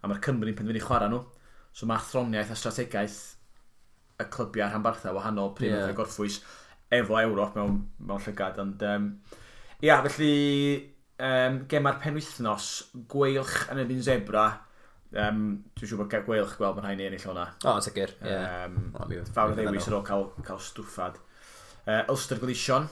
[0.00, 1.22] a mae'r Cymru'n penderfynu chwarae nhw.
[1.74, 3.20] So mae athroniaeth a strategaeth
[4.22, 5.88] y clybiau rhanbarthau wahanol pryd yeah.
[5.88, 6.38] oedd gorffwys
[6.94, 8.60] efo Ewrop mewn, mewn llygad.
[8.62, 9.08] Ond, um,
[9.82, 10.34] ia, felly,
[11.18, 12.70] um, gema'r penwythnos,
[13.10, 14.46] gweilch yn y byn zebra,
[15.18, 17.48] um, dwi'n siŵr bod gweilch gweld bod rhaid ni ennill hwnna.
[17.64, 18.30] O, oh, sicr, ie.
[18.30, 18.68] Yeah.
[18.68, 21.18] Um, Fawr o ddewis ar ôl cael, cael stwffad.
[21.84, 22.86] Uh, Ulster Gleision,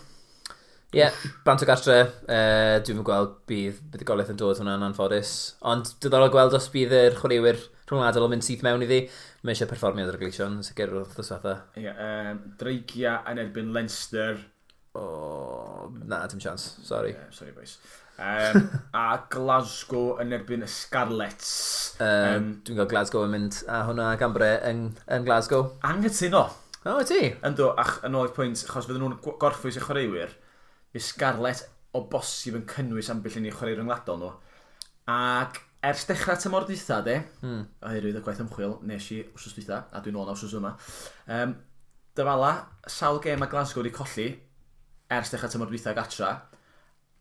[0.93, 1.15] Ie, yeah,
[1.47, 1.95] bant o gartre,
[2.29, 5.31] uh, dwi'n mynd gweld bydd, bydd y goleith yn dod hwnna'n anffodus.
[5.65, 8.99] Ond diddorol gweld os bydd yr chwaraewyr rhwngwladol yn mynd syth mewn iddi,
[9.41, 11.55] mae eisiau perfformiad ar y gleision, yn sicr wrth y swatha.
[11.81, 14.37] Ie, yeah, um, Dreigia yn erbyn Leinster.
[14.93, 17.15] O, oh, na, dim chance, sorry.
[17.17, 17.79] Yeah, sorry, boys.
[18.21, 18.69] Um,
[19.01, 21.53] a Glasgow yn erbyn y Scarlets.
[21.97, 22.05] Um,
[22.37, 25.71] um, dwi'n gweld Glasgow yn mynd a hwnna gambre yn, yn Glasgow.
[25.89, 26.51] Anghytuno.
[26.83, 27.31] O, oh, ti?
[27.47, 30.33] Ynddo, ach, yn ôl i'r pwynt, achos fydden nhw'n gorffwys y chwaraewyr,
[30.93, 31.67] Fe Scarlett
[31.97, 34.33] o bosib yn cynnwys ambell i ni chwarae ryngwladol nhw.
[35.13, 37.63] Ac ers dechrau tymor dwytha, de, mm.
[37.89, 40.73] oherwydd y gwaith ymchwil, nes i wrsos dwytha, a dwi'n ôl na wrsos yma,
[41.37, 41.55] um,
[42.17, 42.53] dyfala,
[42.87, 44.29] sawl gêm a Glasgow wedi colli
[45.13, 46.31] ers dechrau tymor dwytha gatra,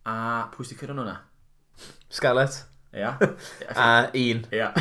[0.08, 0.16] a
[0.54, 1.18] pwy sy'n cyrraedd hwnna?
[2.12, 2.62] Scarlett.
[2.92, 3.16] Ia.
[3.82, 4.44] a un.
[4.52, 4.72] Ia.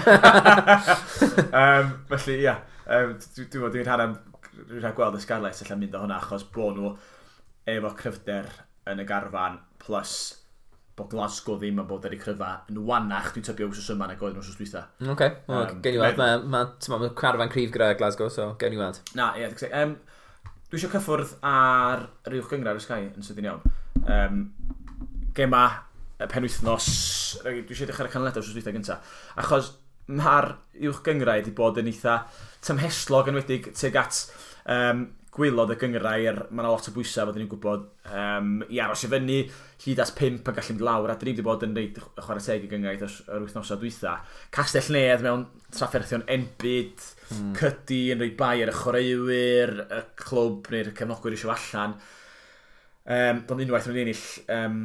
[1.62, 2.56] um, felly, ia.
[2.90, 4.16] Um, dwi'n dwi, dwi rhan am
[4.74, 6.96] rhaid gweld y Scarlett allan mynd o hwnna, achos bod nhw
[7.70, 8.50] efo cryfder
[8.92, 10.14] yn y garfan, plus
[10.98, 14.16] bod Glasgow ddim yn bod ar ei cryfa yn wanach dwi'n tybio wrth yma na
[14.16, 14.84] oedd nhw'n wsos dwytha.
[15.00, 15.36] Oce, okay.
[15.48, 18.76] well, um, gen i weld, mae ma, ma, ma carfan cryf gyda Glasgow, so gen
[18.76, 19.00] i weld.
[19.16, 19.94] Na, ie, yeah, um,
[20.68, 23.76] dwi eisiau cyffwrdd ar yr uwch gyngor ar y Sky yn sydyn iawn.
[24.04, 24.42] Um,
[25.36, 25.64] gema
[26.20, 26.90] penwythnos,
[27.46, 29.72] dwi eisiau dechrau ar y canlyniadau wsos dwytha gyntaf, achos
[30.10, 30.52] mae'r
[30.90, 32.20] uwch gyngrau wedi bod yn eitha
[32.66, 34.20] tymheslog yn enwedig tuag at
[34.66, 35.06] um,
[35.40, 39.10] gwylod y gyngrair, mae yna lot o bwysau bod ni'n gwybod um, i aros i
[39.10, 39.38] fyny,
[39.86, 42.44] hyd as 5 yn gallu mynd lawr, a dyn ni wedi bod yn reid chwarae
[42.44, 44.18] teg i gyngrair yr wythnosau dwytha.
[44.54, 47.50] Castell Nedd mewn trafferthion enbyd, mm.
[47.58, 51.98] cydi yn rhoi bai ar y chwaraewyr, y clwb neu'r cefnogwyr eisiau allan.
[53.10, 54.24] Um, Do'n unwaith yn ennill
[54.54, 54.80] um,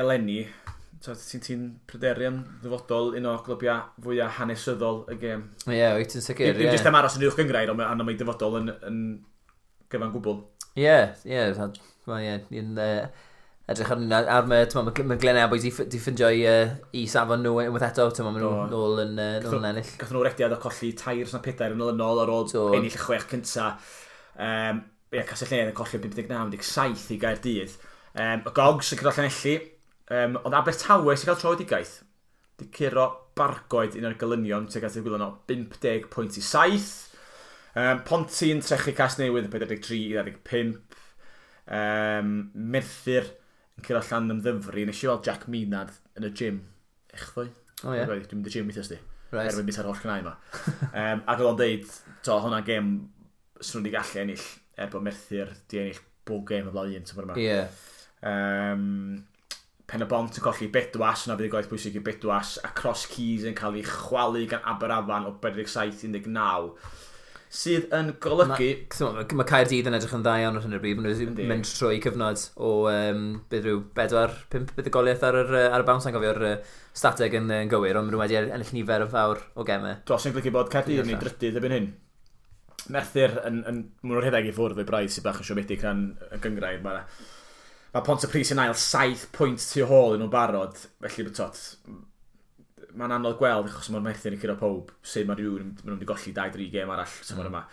[0.00, 0.44] eleni,
[1.00, 1.56] so, ti'n ti
[2.26, 5.44] am ddyfodol un o glybiau fwyaf hanesyddol y gêm.
[5.66, 6.50] Ie, yeah, wyt ti'n sicr.
[6.52, 6.76] Dim yeah.
[6.76, 9.02] jyst am aros yn uwch gyngrair, ond mae dyfodol yn, yn
[9.90, 10.40] gyfan gwbl.
[10.78, 11.42] Ie, ie,
[12.50, 12.78] ni'n
[13.70, 14.30] edrych arnyn nhw.
[14.34, 18.38] Ar mae Glenn Airboys di ffindio i, uh, i safon nhw unwaith eto, ti'n maen
[18.40, 19.92] nhw'n nôl yn, uh, nôl yn ennill.
[20.00, 23.28] Gath nhw rediad o colli tair na pedair yn olynol ar ôl ennill y chwech
[23.30, 23.72] cynta.
[24.40, 24.82] Um,
[25.14, 27.76] ie, Casell Neu'n yn colli 59-17 i gair dydd.
[28.14, 29.56] Um, y Gogs yn cyrraedd llanelli,
[30.18, 31.94] um, ond Abertawe sy'n cael troedigaeth.
[32.58, 33.06] Di curo
[33.38, 36.90] bargoed un o'r golynion tuag at gwylio gwylono 50 pwynt i 7.
[37.78, 40.74] Um, Ponti yn trechu cas newydd yn 43-15.
[41.70, 43.30] Um, Merthyr
[43.78, 44.86] yn cyrra llan ymddyfru.
[44.88, 46.64] Nes i weld Jack Minad yn y gym.
[47.14, 47.48] Echddoi?
[47.84, 48.02] O oh, ie.
[48.02, 48.10] Yeah.
[48.10, 48.98] Dwi'n mynd i gym weithio sti.
[49.30, 49.52] Right.
[49.52, 50.34] Erbyn bus ar holl gynnau yma.
[50.90, 51.96] um, ac oedd o'n deud,
[52.26, 52.94] to, hwnna gêm
[53.60, 54.46] swn wedi gallu ennill
[54.80, 57.36] er bod Merthyr di ennill bob gêm y blaen tymor yma.
[57.38, 57.46] Ie.
[57.46, 57.68] Yeah.
[58.26, 59.22] Um,
[59.90, 63.06] pen y bont yn colli bedwas, yna fydd y gwaith bwysig i bedwas, a Cross
[63.10, 66.74] Keys yn cael ei chwalu gan Aberafan o 47-19
[67.50, 68.68] sydd yn golygu...
[69.00, 71.48] Mae ma, ma Caerdydd yn edrych yn dda iawn ar hyn o bryd, maen nhw'n
[71.50, 75.88] mynd trwy cyfnod o um, bydd rhyw 4-5 bydd y goliaeth ar, ar, ar y
[75.88, 76.54] bams yn gofio'r uh,
[77.02, 79.98] stateg yn, yn gywir, ond maen nhw wedi ennill nifer o fawr o gemau.
[80.06, 81.90] Dros yn glygu bod Caerdydd yn ei drydydd ebyn hyn.
[82.94, 86.06] Merthyr yn, yn, mwyn o'r rhedeg i ffwrdd o'i braidd sy'n bach yn siomedig rhan
[86.30, 86.80] y gyngrair.
[86.86, 87.02] Mae
[87.90, 91.34] Mae Pont y Pris yn ail 7 pwynt tu ôl yn nhw'n barod, felly bod
[91.40, 91.56] tot,
[92.98, 96.08] mae'n anodd gweld achos mae'r methu'n yn cyrra pob sydd mae rhywun maen nhw wedi
[96.10, 97.54] golli 2-3 gêm arall tymor mm.
[97.54, 97.64] yma.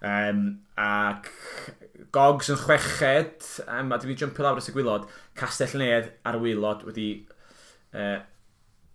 [0.00, 0.44] Um,
[0.80, 1.28] ac
[2.14, 5.04] Gogs yn chweched, um, a dwi'n jumpio lawr at y gwylod,
[5.36, 7.10] Castell Nedd ar wylod wedi
[7.92, 8.16] uh,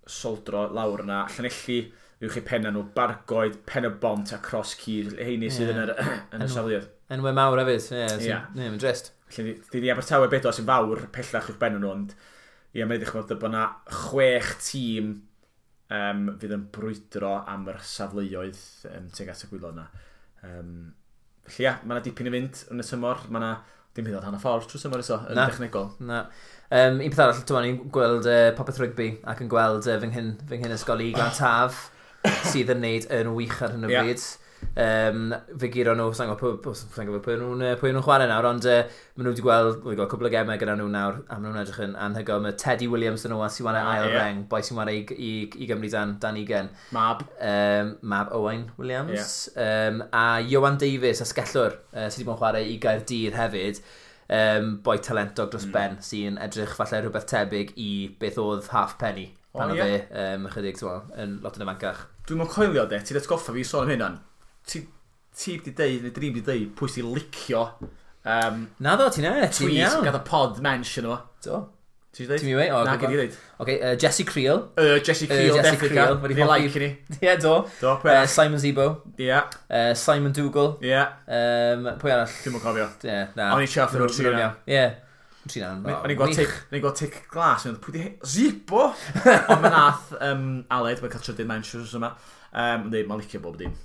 [0.10, 1.78] soldro lawr yna, llanelli
[2.20, 5.78] rhyw chi penna nhw, bargoed, pen y bont a cross cyd, heini sydd yeah.
[5.78, 6.90] yn, yr, yn y safliad.
[7.14, 8.26] Enwau mawr hefyd, ie, yeah, yeah.
[8.26, 9.12] yeah, mae'n drist.
[9.30, 13.04] Felly, di di Abertawe bedo sy'n fawr pellach i'ch ben nhw, ond ie, yeah, mae'n
[13.04, 13.68] ddechrau bod yna
[14.08, 15.14] chwech tîm
[15.94, 18.62] um, fydd yn brwydro am yr safleoedd
[18.92, 19.88] um, tuag at y gwylo yna.
[20.46, 20.76] Um,
[21.46, 23.52] felly ia, mae yna dipyn i fynd yn y tymor, mae yna
[23.96, 25.92] dim hyd oed hanner ffordd trwy tymor iso, yn na, dechnegol.
[26.04, 26.24] Na.
[26.74, 30.10] Um, un peth arall, dwi'n ni'n gweld uh, popeth rygbi ac yn gweld uh, fy
[30.12, 31.86] nghyn, fy nghyn ysgol i gan taf
[32.50, 34.18] sydd yn neud yn wych ar hyn o bryd.
[34.18, 34.45] Yeah
[34.76, 38.82] um, fe giro nhw, sa'n gwybod pwy nhw'n pwy nhw'n chwarae nawr, ond uh,
[39.16, 41.62] maen nhw wedi gweld, wedi gweld cwbl o gemau gyda nhw nawr, a maen nhw'n
[41.64, 42.44] edrych yn anhygoel.
[42.44, 45.34] Mae Teddy Williams yn owa sy'n wanae ah, ail reng, boi sy'n wanae i, i,
[45.64, 46.72] i Gymru dan, dan igen.
[46.96, 47.24] Mab.
[47.40, 49.50] Um, Mab Owain Williams.
[49.56, 49.92] Yeah.
[49.94, 53.82] Um, a Johan Davies, asgellwr, uh, sydd wedi bod yn chwarae i Gaerdydd hefyd
[54.28, 55.74] um, boi talentog dros mm.
[55.76, 59.86] ben sy'n edrych falle rhywbeth tebyg i beth oedd half penny pan oh, yeah.
[59.86, 60.82] o fe um, ychydig
[61.24, 62.06] yn lot yn y fancach.
[62.26, 64.24] Dwi'n mwyn coelio de, ti'n atgoffa fi sôn am hynna'n
[64.66, 64.82] ti,
[65.36, 67.64] ti wedi deud, neu dri wedi deud, pwy sy'n licio
[68.26, 70.04] um, Na ddo, ti'n e, ti'n tweet iawn.
[70.08, 71.18] gath y pod mention o.
[71.46, 71.64] Do.
[72.16, 72.60] Ti'n Ti'n mi deud?
[72.62, 72.68] wei?
[72.72, 73.12] O, Na, gwybod.
[73.12, 73.40] gyd i ddeud.
[73.66, 74.62] Okay, uh, Jesse Creel.
[74.80, 75.90] Uh, Jesse Creel, Jesse definitely.
[75.98, 76.90] Creel, wedi Ni hoffi- like ni.
[77.28, 77.56] Ie, do.
[77.82, 78.30] Do, pwy Uh, arall?
[78.32, 78.86] Simon Zebo.
[79.20, 79.32] Ie,
[79.70, 80.78] Uh, Simon Dougal.
[80.82, 81.02] ie.
[81.28, 82.32] Um, pwy arall?
[82.46, 82.88] Dwi'n mwyn cofio.
[83.10, 83.50] Ie, na.
[83.58, 84.48] O'n i'n chuffed efo'r tri yna.
[84.72, 84.86] Ie.
[85.52, 85.74] Tri na.
[86.00, 88.88] O'n i'n gweld tic, o'n i'n oh, gweld tic glas, o'n i'n pwydi, zipo!
[89.52, 92.14] Ond mae nath um, Aled, mae'n cael trydydd mentions yma,
[92.56, 93.76] um, yn dweud, mae'n licio bob dim.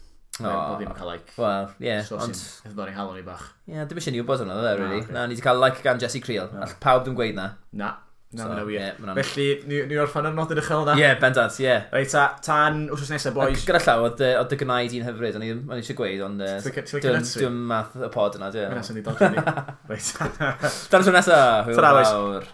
[0.41, 1.33] Oh, bod fi'n cael like...
[1.37, 1.89] Wel, ie.
[1.89, 2.37] Yeah, so ond...
[2.39, 3.43] Sy'n ddod i halon i bach.
[3.67, 5.01] Ie, yeah, dim eisiau ni wybod hwnna, dde, really.
[5.13, 6.49] Na, ni wedi cael like gan Jesse Creel.
[6.55, 6.63] No.
[6.65, 7.51] All pawb ddim gweud na.
[7.77, 7.91] Na.
[8.33, 8.79] Na, so, wir.
[8.79, 10.95] Yeah, man, Felly, ni, ni orffan ar nodyn uchel na.
[10.95, 11.67] Ie, yeah, bendant, ie.
[11.67, 11.89] Yeah.
[11.91, 13.65] Reit, ta, tan wrthos nesaf, boys.
[13.67, 14.23] Gyda llaw, oedd
[14.53, 15.51] dy gynnau di'n hyfryd, o'n i
[15.81, 18.71] eisiau gweud, ond dwi'n math y pod yna, dwi'n.
[18.71, 19.45] Mae'n nesaf ni dod ni.
[19.91, 20.15] Reit.
[20.15, 22.51] Tan wrthos nesaf, hwyl fawr.